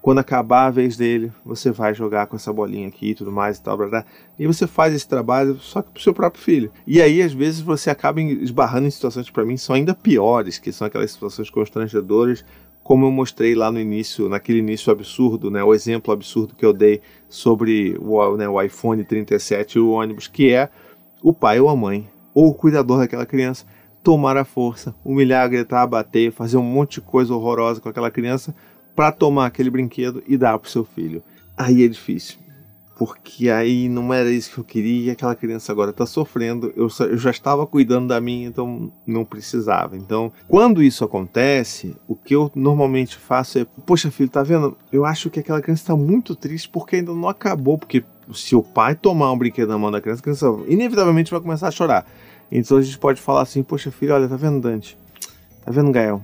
Quando 0.08 0.20
acabar 0.20 0.64
a 0.64 0.70
vez 0.70 0.96
dele, 0.96 1.30
você 1.44 1.70
vai 1.70 1.92
jogar 1.92 2.28
com 2.28 2.36
essa 2.36 2.50
bolinha 2.50 2.88
aqui 2.88 3.10
e 3.10 3.14
tudo 3.14 3.30
mais 3.30 3.58
e 3.58 3.62
tal, 3.62 3.76
blá, 3.76 3.88
blá. 3.88 4.04
E 4.38 4.46
você 4.46 4.66
faz 4.66 4.94
esse 4.94 5.06
trabalho 5.06 5.58
só 5.60 5.82
que 5.82 5.90
pro 5.90 6.02
seu 6.02 6.14
próprio 6.14 6.42
filho. 6.42 6.72
E 6.86 7.02
aí, 7.02 7.20
às 7.20 7.34
vezes, 7.34 7.60
você 7.60 7.90
acaba 7.90 8.18
esbarrando 8.18 8.86
em 8.86 8.90
situações 8.90 9.26
que 9.26 9.32
para 9.34 9.44
mim 9.44 9.58
são 9.58 9.76
ainda 9.76 9.94
piores, 9.94 10.58
que 10.58 10.72
são 10.72 10.86
aquelas 10.86 11.10
situações 11.10 11.50
constrangedoras 11.50 12.42
como 12.82 13.04
eu 13.04 13.10
mostrei 13.10 13.54
lá 13.54 13.70
no 13.70 13.78
início, 13.78 14.30
naquele 14.30 14.60
início 14.60 14.90
absurdo, 14.90 15.50
né, 15.50 15.62
o 15.62 15.74
exemplo 15.74 16.10
absurdo 16.10 16.54
que 16.56 16.64
eu 16.64 16.72
dei 16.72 17.02
sobre 17.28 17.94
o, 18.00 18.34
né, 18.34 18.48
o 18.48 18.62
iPhone 18.62 19.04
37 19.04 19.74
e 19.74 19.78
o 19.78 19.90
ônibus, 19.90 20.26
que 20.26 20.50
é 20.50 20.70
o 21.22 21.34
pai 21.34 21.60
ou 21.60 21.68
a 21.68 21.76
mãe, 21.76 22.08
ou 22.32 22.48
o 22.48 22.54
cuidador 22.54 22.96
daquela 22.96 23.26
criança, 23.26 23.66
tomar 24.02 24.38
a 24.38 24.44
força, 24.46 24.94
humilhar, 25.04 25.46
gritar, 25.50 25.86
bater, 25.86 26.32
fazer 26.32 26.56
um 26.56 26.62
monte 26.62 26.94
de 26.94 27.02
coisa 27.02 27.34
horrorosa 27.34 27.78
com 27.78 27.90
aquela 27.90 28.10
criança 28.10 28.54
para 28.98 29.12
tomar 29.12 29.46
aquele 29.46 29.70
brinquedo 29.70 30.24
e 30.26 30.36
dar 30.36 30.58
para 30.58 30.66
o 30.66 30.70
seu 30.70 30.84
filho. 30.84 31.22
Aí 31.56 31.84
é 31.84 31.88
difícil 31.88 32.36
porque 32.98 33.48
aí 33.48 33.88
não 33.88 34.12
era 34.12 34.28
isso 34.28 34.50
que 34.50 34.58
eu 34.58 34.64
queria 34.64 35.12
aquela 35.12 35.36
criança 35.36 35.70
agora 35.70 35.90
está 35.90 36.04
sofrendo. 36.04 36.72
Eu, 36.74 36.88
eu, 37.06 37.16
já 37.16 37.30
estava 37.30 37.64
cuidando 37.64 38.08
da 38.08 38.20
minha, 38.20 38.48
então 38.48 38.92
não 39.06 39.24
precisava. 39.24 39.96
Então, 39.96 40.32
quando 40.48 40.82
isso 40.82 41.04
acontece, 41.04 41.94
o 42.08 42.16
que 42.16 42.34
eu 42.34 42.50
normalmente 42.56 43.16
faço 43.16 43.60
é: 43.60 43.66
Poxa, 43.86 44.10
filho, 44.10 44.28
tá 44.28 44.42
vendo? 44.42 44.76
Eu 44.90 45.04
acho 45.04 45.30
que 45.30 45.38
aquela 45.38 45.62
criança 45.62 45.82
está 45.82 45.96
muito 45.96 46.34
triste 46.34 46.68
porque 46.68 46.96
ainda 46.96 47.14
não 47.14 47.28
acabou. 47.28 47.78
Porque 47.78 48.02
se 48.32 48.56
o 48.56 48.64
pai 48.64 48.96
tomar 48.96 49.30
um 49.30 49.38
brinquedo 49.38 49.68
na 49.68 49.78
mão 49.78 49.92
da 49.92 50.00
criança, 50.00 50.18
a 50.18 50.24
criança 50.24 50.46
inevitavelmente 50.66 51.30
vai 51.30 51.40
começar 51.40 51.68
a 51.68 51.70
chorar. 51.70 52.04
Então 52.50 52.76
a 52.76 52.82
gente 52.82 52.98
pode 52.98 53.20
falar 53.20 53.42
assim: 53.42 53.62
Poxa, 53.62 53.92
filho, 53.92 54.12
olha, 54.12 54.26
tá 54.26 54.34
vendo, 54.34 54.60
Dante? 54.60 54.98
Tá 55.64 55.70
vendo, 55.70 55.92
Gael? 55.92 56.20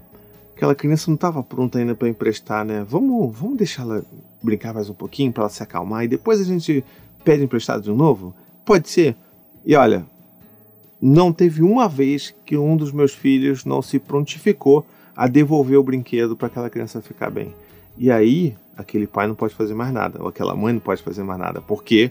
Aquela 0.64 0.74
criança 0.74 1.10
não 1.10 1.14
estava 1.14 1.42
pronta 1.42 1.78
ainda 1.78 1.94
para 1.94 2.08
emprestar, 2.08 2.64
né? 2.64 2.82
Vamos, 2.88 3.38
vamos 3.38 3.58
deixar 3.58 3.82
ela 3.82 4.02
brincar 4.42 4.72
mais 4.72 4.88
um 4.88 4.94
pouquinho 4.94 5.30
para 5.30 5.42
ela 5.42 5.50
se 5.50 5.62
acalmar 5.62 6.04
e 6.04 6.08
depois 6.08 6.40
a 6.40 6.44
gente 6.44 6.82
pede 7.22 7.44
emprestado 7.44 7.82
de 7.82 7.90
novo? 7.90 8.34
Pode 8.64 8.88
ser. 8.88 9.14
E 9.62 9.76
olha, 9.76 10.06
não 10.98 11.34
teve 11.34 11.62
uma 11.62 11.86
vez 11.86 12.34
que 12.46 12.56
um 12.56 12.78
dos 12.78 12.92
meus 12.92 13.12
filhos 13.12 13.66
não 13.66 13.82
se 13.82 13.98
prontificou 13.98 14.86
a 15.14 15.26
devolver 15.26 15.78
o 15.78 15.82
brinquedo 15.82 16.34
para 16.34 16.46
aquela 16.46 16.70
criança 16.70 17.02
ficar 17.02 17.28
bem. 17.28 17.54
E 17.98 18.10
aí, 18.10 18.56
aquele 18.74 19.06
pai 19.06 19.26
não 19.26 19.34
pode 19.34 19.54
fazer 19.54 19.74
mais 19.74 19.92
nada, 19.92 20.22
ou 20.22 20.28
aquela 20.28 20.56
mãe 20.56 20.72
não 20.72 20.80
pode 20.80 21.02
fazer 21.02 21.24
mais 21.24 21.38
nada, 21.38 21.60
porque 21.60 22.10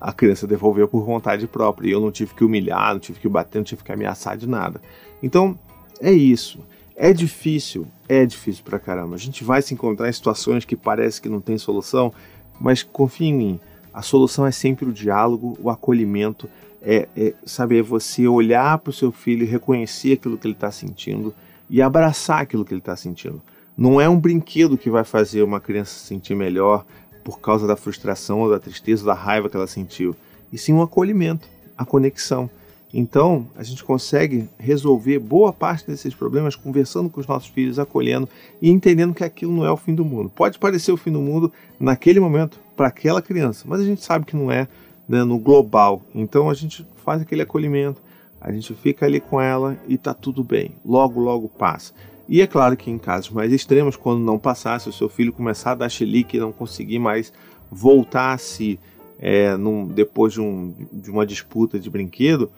a 0.00 0.14
criança 0.14 0.46
devolveu 0.46 0.88
por 0.88 1.04
vontade 1.04 1.46
própria 1.46 1.88
e 1.88 1.92
eu 1.92 2.00
não 2.00 2.10
tive 2.10 2.32
que 2.32 2.42
humilhar, 2.42 2.94
não 2.94 3.00
tive 3.00 3.20
que 3.20 3.28
bater, 3.28 3.58
não 3.58 3.64
tive 3.64 3.84
que 3.84 3.92
ameaçar 3.92 4.34
de 4.38 4.48
nada. 4.48 4.80
Então, 5.22 5.58
é 6.00 6.10
isso. 6.10 6.58
É 6.94 7.12
difícil, 7.12 7.86
é 8.08 8.24
difícil 8.26 8.62
pra 8.64 8.78
caramba. 8.78 9.14
A 9.14 9.18
gente 9.18 9.42
vai 9.42 9.62
se 9.62 9.74
encontrar 9.74 10.08
em 10.08 10.12
situações 10.12 10.64
que 10.64 10.76
parece 10.76 11.20
que 11.20 11.28
não 11.28 11.40
tem 11.40 11.56
solução, 11.56 12.12
mas 12.60 12.82
confia 12.82 13.28
em 13.28 13.34
mim. 13.34 13.60
A 13.92 14.02
solução 14.02 14.46
é 14.46 14.50
sempre 14.50 14.86
o 14.86 14.92
diálogo, 14.92 15.56
o 15.60 15.68
acolhimento, 15.68 16.48
é, 16.80 17.08
é 17.16 17.34
sabe, 17.44 17.78
é 17.78 17.82
você 17.82 18.26
olhar 18.26 18.78
para 18.78 18.90
o 18.90 18.92
seu 18.92 19.12
filho, 19.12 19.46
reconhecer 19.46 20.14
aquilo 20.14 20.38
que 20.38 20.46
ele 20.46 20.54
está 20.54 20.70
sentindo 20.70 21.34
e 21.68 21.80
abraçar 21.80 22.40
aquilo 22.40 22.64
que 22.64 22.72
ele 22.72 22.80
está 22.80 22.96
sentindo. 22.96 23.42
Não 23.76 24.00
é 24.00 24.08
um 24.08 24.18
brinquedo 24.18 24.78
que 24.78 24.90
vai 24.90 25.04
fazer 25.04 25.42
uma 25.42 25.60
criança 25.60 25.98
se 25.98 26.06
sentir 26.06 26.34
melhor 26.34 26.84
por 27.24 27.40
causa 27.40 27.66
da 27.66 27.76
frustração 27.76 28.40
ou 28.40 28.50
da 28.50 28.58
tristeza, 28.58 29.02
ou 29.02 29.06
da 29.06 29.14
raiva 29.14 29.48
que 29.48 29.56
ela 29.56 29.66
sentiu, 29.66 30.14
e 30.52 30.58
sim 30.58 30.72
um 30.72 30.82
acolhimento, 30.82 31.48
a 31.76 31.84
conexão. 31.84 32.50
Então, 32.92 33.48
a 33.56 33.62
gente 33.62 33.82
consegue 33.82 34.48
resolver 34.58 35.18
boa 35.18 35.52
parte 35.52 35.86
desses 35.86 36.14
problemas 36.14 36.54
conversando 36.54 37.08
com 37.08 37.20
os 37.20 37.26
nossos 37.26 37.48
filhos, 37.48 37.78
acolhendo 37.78 38.28
e 38.60 38.70
entendendo 38.70 39.14
que 39.14 39.24
aquilo 39.24 39.52
não 39.52 39.64
é 39.64 39.70
o 39.70 39.76
fim 39.76 39.94
do 39.94 40.04
mundo. 40.04 40.28
Pode 40.28 40.58
parecer 40.58 40.92
o 40.92 40.96
fim 40.96 41.10
do 41.10 41.20
mundo 41.20 41.50
naquele 41.80 42.20
momento 42.20 42.60
para 42.76 42.88
aquela 42.88 43.22
criança, 43.22 43.64
mas 43.66 43.80
a 43.80 43.84
gente 43.84 44.04
sabe 44.04 44.26
que 44.26 44.36
não 44.36 44.50
é 44.50 44.68
né, 45.08 45.24
no 45.24 45.38
global. 45.38 46.02
Então, 46.14 46.50
a 46.50 46.54
gente 46.54 46.86
faz 46.96 47.22
aquele 47.22 47.42
acolhimento, 47.42 48.02
a 48.38 48.52
gente 48.52 48.74
fica 48.74 49.06
ali 49.06 49.20
com 49.20 49.40
ela 49.40 49.78
e 49.88 49.96
tá 49.96 50.12
tudo 50.12 50.44
bem. 50.44 50.74
Logo, 50.84 51.18
logo 51.18 51.48
passa. 51.48 51.94
E 52.28 52.40
é 52.40 52.46
claro 52.46 52.76
que 52.76 52.90
em 52.90 52.98
casos 52.98 53.30
mais 53.30 53.52
extremos, 53.52 53.96
quando 53.96 54.20
não 54.20 54.38
passar, 54.38 54.80
se 54.80 54.88
o 54.88 54.92
seu 54.92 55.08
filho 55.08 55.32
começar 55.32 55.72
a 55.72 55.76
dar 55.76 55.88
chilique 55.88 56.36
e 56.36 56.40
não 56.40 56.52
conseguir 56.52 56.98
mais 56.98 57.32
voltar 57.70 58.32
a 58.32 58.38
si 58.38 58.78
é, 59.18 59.56
num, 59.56 59.86
depois 59.86 60.32
de, 60.32 60.40
um, 60.40 60.74
de 60.92 61.10
uma 61.10 61.24
disputa 61.24 61.78
de 61.78 61.88
brinquedo, 61.88 62.50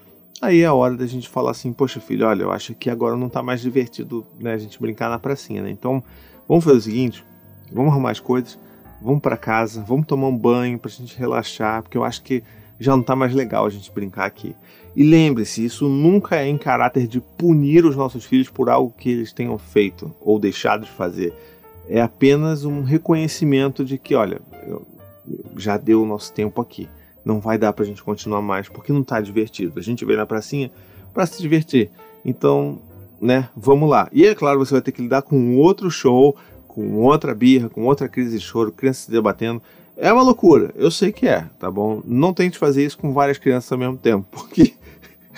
Aí 0.43 0.63
é 0.63 0.67
a 0.67 0.75
hora 0.75 0.97
da 0.97 1.07
gente 1.07 1.29
falar 1.29 1.53
assim, 1.53 1.73
poxa 1.73 2.01
filho, 2.01 2.27
olha, 2.27 2.43
eu 2.43 2.51
acho 2.51 2.75
que 2.75 2.91
agora 2.91 3.17
não 3.17 3.29
tá 3.29 3.43
mais 3.43 3.61
divertido 3.61 4.27
né, 4.39 4.53
a 4.53 4.59
gente 4.59 4.81
brincar 4.81 5.09
na 5.09 5.19
pracinha, 5.19 5.63
né? 5.63 5.71
Então, 5.71 6.03
vamos 6.49 6.65
fazer 6.65 6.77
o 6.77 6.81
seguinte, 6.81 7.25
vamos 7.73 7.93
arrumar 7.93 8.11
as 8.11 8.21
coisas, 8.21 8.59
vamos 9.01 9.21
para 9.21 9.37
casa, 9.37 9.83
vamos 9.87 10.07
tomar 10.07 10.27
um 10.27 10.37
banho 10.37 10.79
pra 10.79 10.91
gente 10.91 11.17
relaxar, 11.17 11.83
porque 11.83 11.97
eu 11.97 12.05
acho 12.05 12.23
que 12.23 12.43
já 12.79 12.97
não 12.97 13.03
tá 13.03 13.15
mais 13.15 13.33
legal 13.33 13.65
a 13.65 13.71
gente 13.71 13.93
brincar 13.93 14.27
aqui. 14.27 14.57
E 14.97 15.05
lembre-se, 15.05 15.65
isso 15.65 15.89
nunca 15.89 16.37
é 16.37 16.49
em 16.49 16.59
caráter 16.59 17.07
de 17.07 17.21
punir 17.21 17.85
os 17.85 17.95
nossos 17.95 18.25
filhos 18.25 18.51
por 18.51 18.69
algo 18.69 18.93
que 18.97 19.11
eles 19.11 19.33
tenham 19.33 19.57
feito 19.57 20.13
ou 20.21 20.39
deixado 20.39 20.85
de 20.85 20.91
fazer. 20.91 21.33
É 21.89 22.01
apenas 22.01 22.65
um 22.65 22.83
reconhecimento 22.83 23.85
de 23.85 23.99
que, 23.99 24.15
olha, 24.15 24.41
já 25.57 25.77
deu 25.77 26.03
o 26.03 26.07
nosso 26.07 26.33
tempo 26.33 26.61
aqui 26.61 26.89
não 27.25 27.41
vai 27.41 27.57
dar 27.57 27.73
pra 27.73 27.85
gente 27.85 28.03
continuar 28.03 28.43
mais, 28.43 28.69
porque 28.69 28.93
não 28.93 29.03
tá 29.03 29.21
divertido. 29.21 29.79
A 29.79 29.83
gente 29.83 30.05
veio 30.05 30.19
na 30.19 30.27
pracinha 30.27 30.71
para 31.13 31.27
se 31.27 31.41
divertir. 31.41 31.91
Então, 32.25 32.81
né, 33.21 33.49
vamos 33.57 33.89
lá. 33.89 34.09
E 34.13 34.27
é 34.27 34.35
claro, 34.35 34.59
você 34.59 34.75
vai 34.75 34.83
ter 34.83 34.93
que 34.93 35.03
lidar 35.03 35.23
com 35.23 35.57
outro 35.57 35.91
show, 35.91 36.37
com 36.67 36.97
outra 36.97 37.35
birra, 37.35 37.69
com 37.69 37.85
outra 37.85 38.09
crise 38.09 38.39
de 38.39 38.45
choro, 38.45 38.73
crianças 38.73 39.05
se 39.05 39.11
debatendo. 39.11 39.63
É 39.97 40.13
uma 40.13 40.23
loucura, 40.23 40.73
eu 40.75 40.91
sei 40.91 41.13
que 41.13 41.27
é, 41.27 41.49
tá 41.59 41.71
bom? 41.71 42.03
Não 42.05 42.35
tente 42.35 42.59
fazer 42.59 42.85
isso 42.85 42.99
com 42.99 43.13
várias 43.13 43.39
crianças 43.39 43.71
ao 43.71 43.79
mesmo 43.79 43.97
tempo, 43.97 44.27
porque 44.31 44.75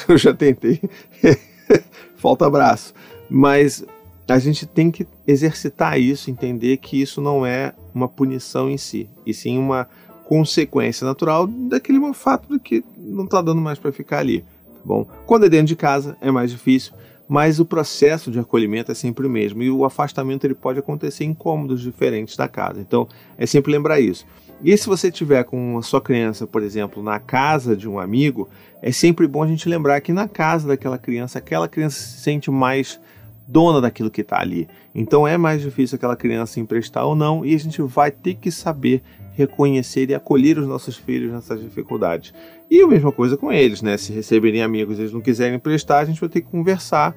eu 0.08 0.16
já 0.16 0.32
tentei. 0.32 0.80
Falta 2.16 2.46
abraço. 2.46 2.94
Mas 3.28 3.84
a 4.26 4.38
gente 4.38 4.66
tem 4.66 4.90
que 4.90 5.06
exercitar 5.26 6.00
isso, 6.00 6.30
entender 6.30 6.78
que 6.78 7.00
isso 7.00 7.20
não 7.20 7.44
é 7.44 7.74
uma 7.94 8.08
punição 8.08 8.70
em 8.70 8.78
si, 8.78 9.10
e 9.26 9.34
sim 9.34 9.58
uma 9.58 9.88
consequência 10.26 11.04
natural 11.06 11.46
daquele 11.46 12.00
fato 12.12 12.52
de 12.52 12.58
que 12.58 12.84
não 12.98 13.24
está 13.24 13.40
dando 13.40 13.60
mais 13.60 13.78
para 13.78 13.92
ficar 13.92 14.18
ali. 14.18 14.40
Tá 14.40 14.80
bom? 14.84 15.06
Quando 15.24 15.46
é 15.46 15.48
dentro 15.48 15.68
de 15.68 15.76
casa 15.76 16.16
é 16.20 16.30
mais 16.30 16.50
difícil, 16.50 16.92
mas 17.28 17.58
o 17.58 17.64
processo 17.64 18.30
de 18.30 18.38
acolhimento 18.38 18.90
é 18.90 18.94
sempre 18.94 19.26
o 19.26 19.30
mesmo 19.30 19.62
e 19.62 19.70
o 19.70 19.84
afastamento 19.84 20.44
ele 20.44 20.54
pode 20.54 20.78
acontecer 20.78 21.24
em 21.24 21.32
cômodos 21.32 21.80
diferentes 21.80 22.36
da 22.36 22.48
casa. 22.48 22.80
Então 22.80 23.08
é 23.38 23.46
sempre 23.46 23.72
lembrar 23.72 24.00
isso. 24.00 24.26
E 24.62 24.76
se 24.76 24.86
você 24.86 25.10
tiver 25.10 25.44
com 25.44 25.78
a 25.78 25.82
sua 25.82 26.00
criança, 26.00 26.46
por 26.46 26.62
exemplo, 26.62 27.02
na 27.02 27.20
casa 27.20 27.76
de 27.76 27.88
um 27.88 27.98
amigo, 27.98 28.48
é 28.82 28.90
sempre 28.90 29.26
bom 29.28 29.42
a 29.42 29.46
gente 29.46 29.68
lembrar 29.68 30.00
que 30.00 30.12
na 30.12 30.26
casa 30.26 30.66
daquela 30.66 30.98
criança, 30.98 31.38
aquela 31.38 31.68
criança 31.68 32.00
se 32.00 32.20
sente 32.20 32.50
mais 32.50 33.00
dona 33.46 33.80
daquilo 33.80 34.10
que 34.10 34.22
está 34.22 34.40
ali. 34.40 34.68
Então 34.94 35.26
é 35.26 35.36
mais 35.36 35.62
difícil 35.62 35.96
aquela 35.96 36.16
criança 36.16 36.60
emprestar 36.60 37.06
ou 37.06 37.14
não, 37.14 37.44
e 37.44 37.54
a 37.54 37.58
gente 37.58 37.80
vai 37.82 38.10
ter 38.10 38.34
que 38.34 38.50
saber 38.50 39.02
reconhecer 39.32 40.08
e 40.08 40.14
acolher 40.14 40.58
os 40.58 40.66
nossos 40.66 40.96
filhos 40.96 41.32
nessas 41.32 41.60
dificuldades. 41.60 42.32
E 42.70 42.80
a 42.80 42.86
mesma 42.86 43.12
coisa 43.12 43.36
com 43.36 43.52
eles, 43.52 43.82
né? 43.82 43.96
Se 43.98 44.12
receberem 44.12 44.62
amigos 44.62 44.98
e 44.98 45.02
eles 45.02 45.12
não 45.12 45.20
quiserem 45.20 45.56
emprestar, 45.56 46.02
a 46.02 46.04
gente 46.06 46.18
vai 46.18 46.28
ter 46.28 46.40
que 46.40 46.50
conversar 46.50 47.14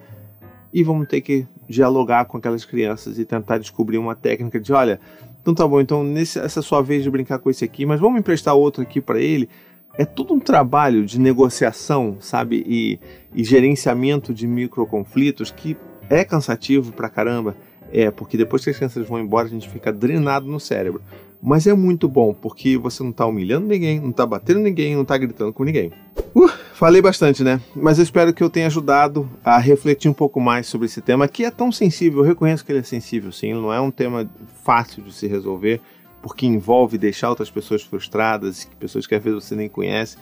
e 0.73 0.83
vamos 0.83 1.07
ter 1.07 1.21
que 1.21 1.47
dialogar 1.67 2.25
com 2.25 2.37
aquelas 2.37 2.65
crianças 2.65 3.17
e 3.17 3.25
tentar 3.25 3.57
descobrir 3.57 3.97
uma 3.97 4.15
técnica 4.15 4.59
de, 4.59 4.71
olha, 4.73 4.99
então 5.41 5.53
tá 5.53 5.67
bom, 5.67 5.79
então 5.79 6.03
nesse, 6.03 6.37
essa 6.39 6.59
é 6.59 6.63
sua 6.63 6.81
vez 6.81 7.03
de 7.03 7.09
brincar 7.09 7.39
com 7.39 7.49
esse 7.49 7.63
aqui, 7.63 7.85
mas 7.85 7.99
vamos 7.99 8.19
emprestar 8.19 8.53
outro 8.53 8.83
aqui 8.83 8.99
para 8.99 9.19
ele. 9.19 9.49
É 9.97 10.05
todo 10.05 10.33
um 10.33 10.39
trabalho 10.39 11.05
de 11.05 11.19
negociação, 11.19 12.17
sabe, 12.19 12.63
e, 12.67 12.99
e 13.33 13.43
gerenciamento 13.43 14.33
de 14.33 14.45
microconflitos 14.47 15.51
que 15.51 15.75
é 16.09 16.23
cansativo 16.23 16.91
pra 16.91 17.09
caramba. 17.09 17.55
É, 17.91 18.11
porque 18.11 18.37
depois 18.37 18.63
que 18.63 18.69
as 18.69 18.75
crianças 18.75 19.07
vão 19.07 19.19
embora, 19.19 19.47
a 19.47 19.49
gente 19.49 19.67
fica 19.67 19.91
drenado 19.91 20.45
no 20.45 20.59
cérebro. 20.59 21.01
Mas 21.41 21.65
é 21.65 21.73
muito 21.73 22.07
bom, 22.07 22.33
porque 22.33 22.77
você 22.77 23.01
não 23.01 23.13
tá 23.13 23.25
humilhando 23.25 23.65
ninguém, 23.65 23.99
não 23.99 24.11
tá 24.11 24.25
batendo 24.25 24.59
ninguém, 24.59 24.95
não 24.95 25.05
tá 25.05 25.17
gritando 25.17 25.53
com 25.53 25.63
ninguém. 25.63 25.91
Uh, 26.35 26.49
falei 26.73 27.01
bastante, 27.01 27.43
né? 27.43 27.61
Mas 27.73 27.97
eu 27.97 28.03
espero 28.03 28.33
que 28.33 28.43
eu 28.43 28.49
tenha 28.49 28.67
ajudado 28.67 29.29
a 29.43 29.57
refletir 29.57 30.09
um 30.09 30.13
pouco 30.13 30.39
mais 30.39 30.67
sobre 30.67 30.85
esse 30.85 31.01
tema, 31.01 31.27
que 31.27 31.45
é 31.45 31.51
tão 31.51 31.71
sensível. 31.71 32.19
Eu 32.19 32.27
reconheço 32.27 32.65
que 32.65 32.71
ele 32.71 32.79
é 32.79 32.83
sensível, 32.83 33.31
sim. 33.31 33.53
Não 33.53 33.71
é 33.73 33.79
um 33.79 33.89
tema 33.89 34.29
fácil 34.63 35.01
de 35.01 35.13
se 35.13 35.27
resolver, 35.27 35.79
porque 36.21 36.45
envolve 36.45 36.97
deixar 36.97 37.29
outras 37.29 37.49
pessoas 37.49 37.81
frustradas, 37.81 38.69
pessoas 38.77 39.07
que 39.07 39.15
às 39.15 39.23
vezes 39.23 39.43
você 39.43 39.55
nem 39.55 39.69
conhece. 39.69 40.17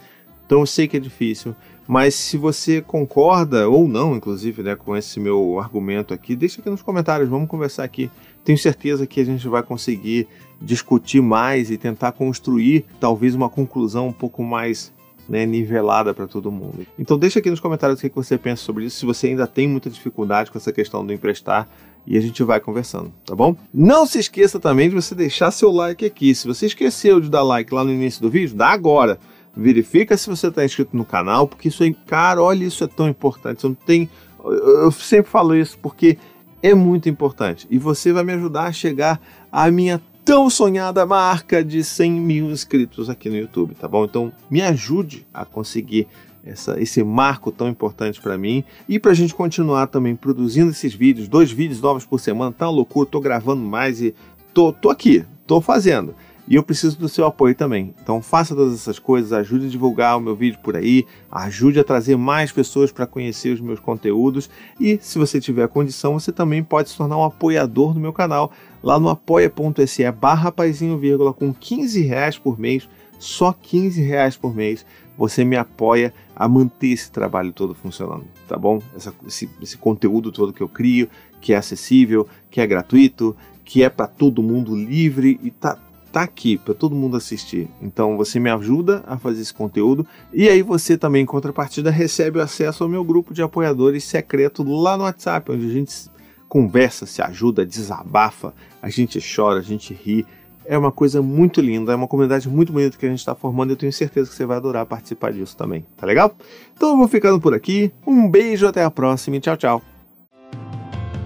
Então 0.46 0.60
eu 0.60 0.66
sei 0.66 0.86
que 0.88 0.96
é 0.96 1.00
difícil, 1.00 1.54
mas 1.88 2.14
se 2.14 2.36
você 2.36 2.82
concorda 2.82 3.66
ou 3.66 3.88
não, 3.88 4.14
inclusive, 4.14 4.62
né, 4.62 4.76
com 4.76 4.94
esse 4.94 5.18
meu 5.18 5.58
argumento 5.58 6.12
aqui, 6.12 6.36
deixa 6.36 6.60
aqui 6.60 6.68
nos 6.68 6.82
comentários, 6.82 7.30
vamos 7.30 7.48
conversar 7.48 7.82
aqui. 7.82 8.10
Tenho 8.44 8.58
certeza 8.58 9.06
que 9.06 9.18
a 9.18 9.24
gente 9.24 9.48
vai 9.48 9.62
conseguir 9.62 10.28
discutir 10.60 11.22
mais 11.22 11.70
e 11.70 11.78
tentar 11.78 12.12
construir 12.12 12.84
talvez 13.00 13.34
uma 13.34 13.48
conclusão 13.48 14.08
um 14.08 14.12
pouco 14.12 14.42
mais 14.42 14.92
né, 15.26 15.46
nivelada 15.46 16.12
para 16.12 16.26
todo 16.26 16.52
mundo. 16.52 16.86
Então 16.98 17.16
deixa 17.16 17.38
aqui 17.38 17.48
nos 17.48 17.58
comentários 17.58 17.98
o 17.98 18.02
que 18.02 18.14
você 18.14 18.36
pensa 18.36 18.62
sobre 18.62 18.84
isso, 18.84 18.98
se 18.98 19.06
você 19.06 19.28
ainda 19.28 19.46
tem 19.46 19.66
muita 19.66 19.88
dificuldade 19.88 20.50
com 20.50 20.58
essa 20.58 20.72
questão 20.72 21.06
do 21.06 21.12
emprestar 21.12 21.66
e 22.06 22.18
a 22.18 22.20
gente 22.20 22.42
vai 22.42 22.60
conversando, 22.60 23.10
tá 23.24 23.34
bom? 23.34 23.56
Não 23.72 24.04
se 24.04 24.18
esqueça 24.18 24.60
também 24.60 24.90
de 24.90 24.94
você 24.94 25.14
deixar 25.14 25.50
seu 25.50 25.70
like 25.70 26.04
aqui. 26.04 26.34
Se 26.34 26.46
você 26.46 26.66
esqueceu 26.66 27.18
de 27.18 27.30
dar 27.30 27.42
like 27.42 27.72
lá 27.72 27.82
no 27.82 27.90
início 27.90 28.20
do 28.20 28.28
vídeo, 28.28 28.54
dá 28.54 28.68
agora. 28.68 29.18
Verifica 29.58 30.16
se 30.16 30.30
você 30.30 30.46
está 30.46 30.64
inscrito 30.64 30.96
no 30.96 31.04
canal, 31.04 31.48
porque 31.48 31.66
isso 31.66 31.82
aí, 31.82 31.92
cara, 31.92 32.40
olha, 32.40 32.64
isso 32.64 32.84
é 32.84 32.86
tão 32.86 33.08
importante. 33.08 33.60
Você 33.60 33.66
não 33.66 33.74
tem. 33.74 34.08
Eu 34.44 34.92
sempre 34.92 35.28
falo 35.28 35.52
isso 35.56 35.76
porque 35.82 36.16
é 36.62 36.74
muito 36.74 37.08
importante. 37.08 37.66
E 37.68 37.76
você 37.76 38.12
vai 38.12 38.22
me 38.22 38.32
ajudar 38.34 38.66
a 38.66 38.72
chegar 38.72 39.20
à 39.50 39.68
minha 39.68 40.00
tão 40.24 40.48
sonhada 40.48 41.04
marca 41.04 41.64
de 41.64 41.82
100 41.82 42.12
mil 42.12 42.50
inscritos 42.50 43.10
aqui 43.10 43.28
no 43.28 43.36
YouTube, 43.36 43.74
tá 43.74 43.88
bom? 43.88 44.04
Então 44.04 44.32
me 44.48 44.62
ajude 44.62 45.26
a 45.34 45.44
conseguir 45.44 46.06
essa, 46.44 46.80
esse 46.80 47.02
marco 47.02 47.50
tão 47.50 47.68
importante 47.68 48.20
para 48.20 48.38
mim 48.38 48.62
e 48.88 49.00
para 49.00 49.10
a 49.10 49.14
gente 49.14 49.34
continuar 49.34 49.88
também 49.88 50.14
produzindo 50.14 50.70
esses 50.70 50.94
vídeos, 50.94 51.26
dois 51.26 51.50
vídeos 51.50 51.80
novos 51.80 52.06
por 52.06 52.20
semana, 52.20 52.52
tá 52.52 52.66
uma 52.66 52.76
loucura, 52.76 53.08
tô 53.10 53.20
gravando 53.20 53.62
mais 53.62 54.00
e 54.00 54.14
tô, 54.54 54.72
tô 54.72 54.88
aqui, 54.88 55.24
tô 55.48 55.60
fazendo. 55.60 56.14
E 56.48 56.54
eu 56.54 56.62
preciso 56.62 56.98
do 56.98 57.10
seu 57.10 57.26
apoio 57.26 57.54
também. 57.54 57.94
Então 58.02 58.22
faça 58.22 58.56
todas 58.56 58.72
essas 58.72 58.98
coisas, 58.98 59.34
ajude 59.34 59.66
a 59.66 59.68
divulgar 59.68 60.16
o 60.16 60.20
meu 60.20 60.34
vídeo 60.34 60.58
por 60.62 60.76
aí, 60.76 61.06
ajude 61.30 61.78
a 61.78 61.84
trazer 61.84 62.16
mais 62.16 62.50
pessoas 62.50 62.90
para 62.90 63.06
conhecer 63.06 63.52
os 63.52 63.60
meus 63.60 63.78
conteúdos 63.78 64.48
e 64.80 64.98
se 65.02 65.18
você 65.18 65.38
tiver 65.40 65.68
condição, 65.68 66.18
você 66.18 66.32
também 66.32 66.64
pode 66.64 66.88
se 66.88 66.96
tornar 66.96 67.18
um 67.18 67.24
apoiador 67.24 67.92
do 67.92 68.00
meu 68.00 68.14
canal 68.14 68.50
lá 68.82 68.98
no 68.98 69.10
apoia.se 69.10 70.10
barra 70.10 70.54
vírgula 70.98 71.34
com 71.34 71.52
15 71.52 72.00
reais 72.02 72.38
por 72.38 72.58
mês, 72.58 72.88
só 73.18 73.52
15 73.52 74.00
reais 74.00 74.36
por 74.36 74.54
mês, 74.54 74.86
você 75.18 75.44
me 75.44 75.56
apoia 75.56 76.14
a 76.34 76.48
manter 76.48 76.88
esse 76.88 77.10
trabalho 77.10 77.52
todo 77.52 77.74
funcionando, 77.74 78.24
tá 78.46 78.56
bom? 78.56 78.80
Essa, 78.96 79.12
esse, 79.26 79.50
esse 79.60 79.76
conteúdo 79.76 80.32
todo 80.32 80.52
que 80.52 80.62
eu 80.62 80.68
crio, 80.68 81.08
que 81.40 81.52
é 81.52 81.56
acessível, 81.56 82.26
que 82.50 82.60
é 82.60 82.66
gratuito, 82.66 83.36
que 83.64 83.82
é 83.82 83.90
para 83.90 84.06
todo 84.06 84.42
mundo 84.42 84.74
livre 84.74 85.38
e 85.42 85.50
tá 85.50 85.76
tá 86.12 86.22
aqui 86.22 86.56
para 86.56 86.74
todo 86.74 86.94
mundo 86.94 87.16
assistir. 87.16 87.68
Então 87.80 88.16
você 88.16 88.38
me 88.38 88.50
ajuda 88.50 89.02
a 89.06 89.18
fazer 89.18 89.42
esse 89.42 89.54
conteúdo 89.54 90.06
e 90.32 90.48
aí 90.48 90.62
você 90.62 90.96
também 90.96 91.22
em 91.22 91.26
contrapartida 91.26 91.90
recebe 91.90 92.40
acesso 92.40 92.82
ao 92.82 92.90
meu 92.90 93.04
grupo 93.04 93.34
de 93.34 93.42
apoiadores 93.42 94.04
secreto 94.04 94.62
lá 94.62 94.96
no 94.96 95.04
WhatsApp, 95.04 95.50
onde 95.52 95.66
a 95.66 95.72
gente 95.72 96.10
conversa, 96.48 97.06
se 97.06 97.20
ajuda, 97.20 97.64
desabafa, 97.64 98.54
a 98.80 98.88
gente 98.88 99.20
chora, 99.20 99.60
a 99.60 99.62
gente 99.62 99.92
ri. 99.92 100.26
É 100.64 100.76
uma 100.76 100.92
coisa 100.92 101.22
muito 101.22 101.62
linda, 101.62 101.92
é 101.92 101.96
uma 101.96 102.06
comunidade 102.06 102.46
muito 102.46 102.72
bonita 102.72 102.98
que 102.98 103.06
a 103.06 103.08
gente 103.08 103.20
está 103.20 103.34
formando 103.34 103.70
e 103.70 103.72
eu 103.72 103.76
tenho 103.76 103.92
certeza 103.92 104.28
que 104.28 104.36
você 104.36 104.44
vai 104.44 104.58
adorar 104.58 104.84
participar 104.84 105.32
disso 105.32 105.56
também, 105.56 105.86
tá 105.96 106.06
legal? 106.06 106.36
Então 106.76 106.90
eu 106.90 106.96
vou 106.98 107.08
ficando 107.08 107.40
por 107.40 107.54
aqui, 107.54 107.90
um 108.06 108.28
beijo, 108.28 108.66
até 108.66 108.84
a 108.84 108.90
próxima 108.90 109.36
e 109.36 109.40
tchau, 109.40 109.56
tchau. 109.56 109.82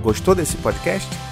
Gostou 0.01 0.35
desse 0.35 0.57
podcast? 0.59 1.32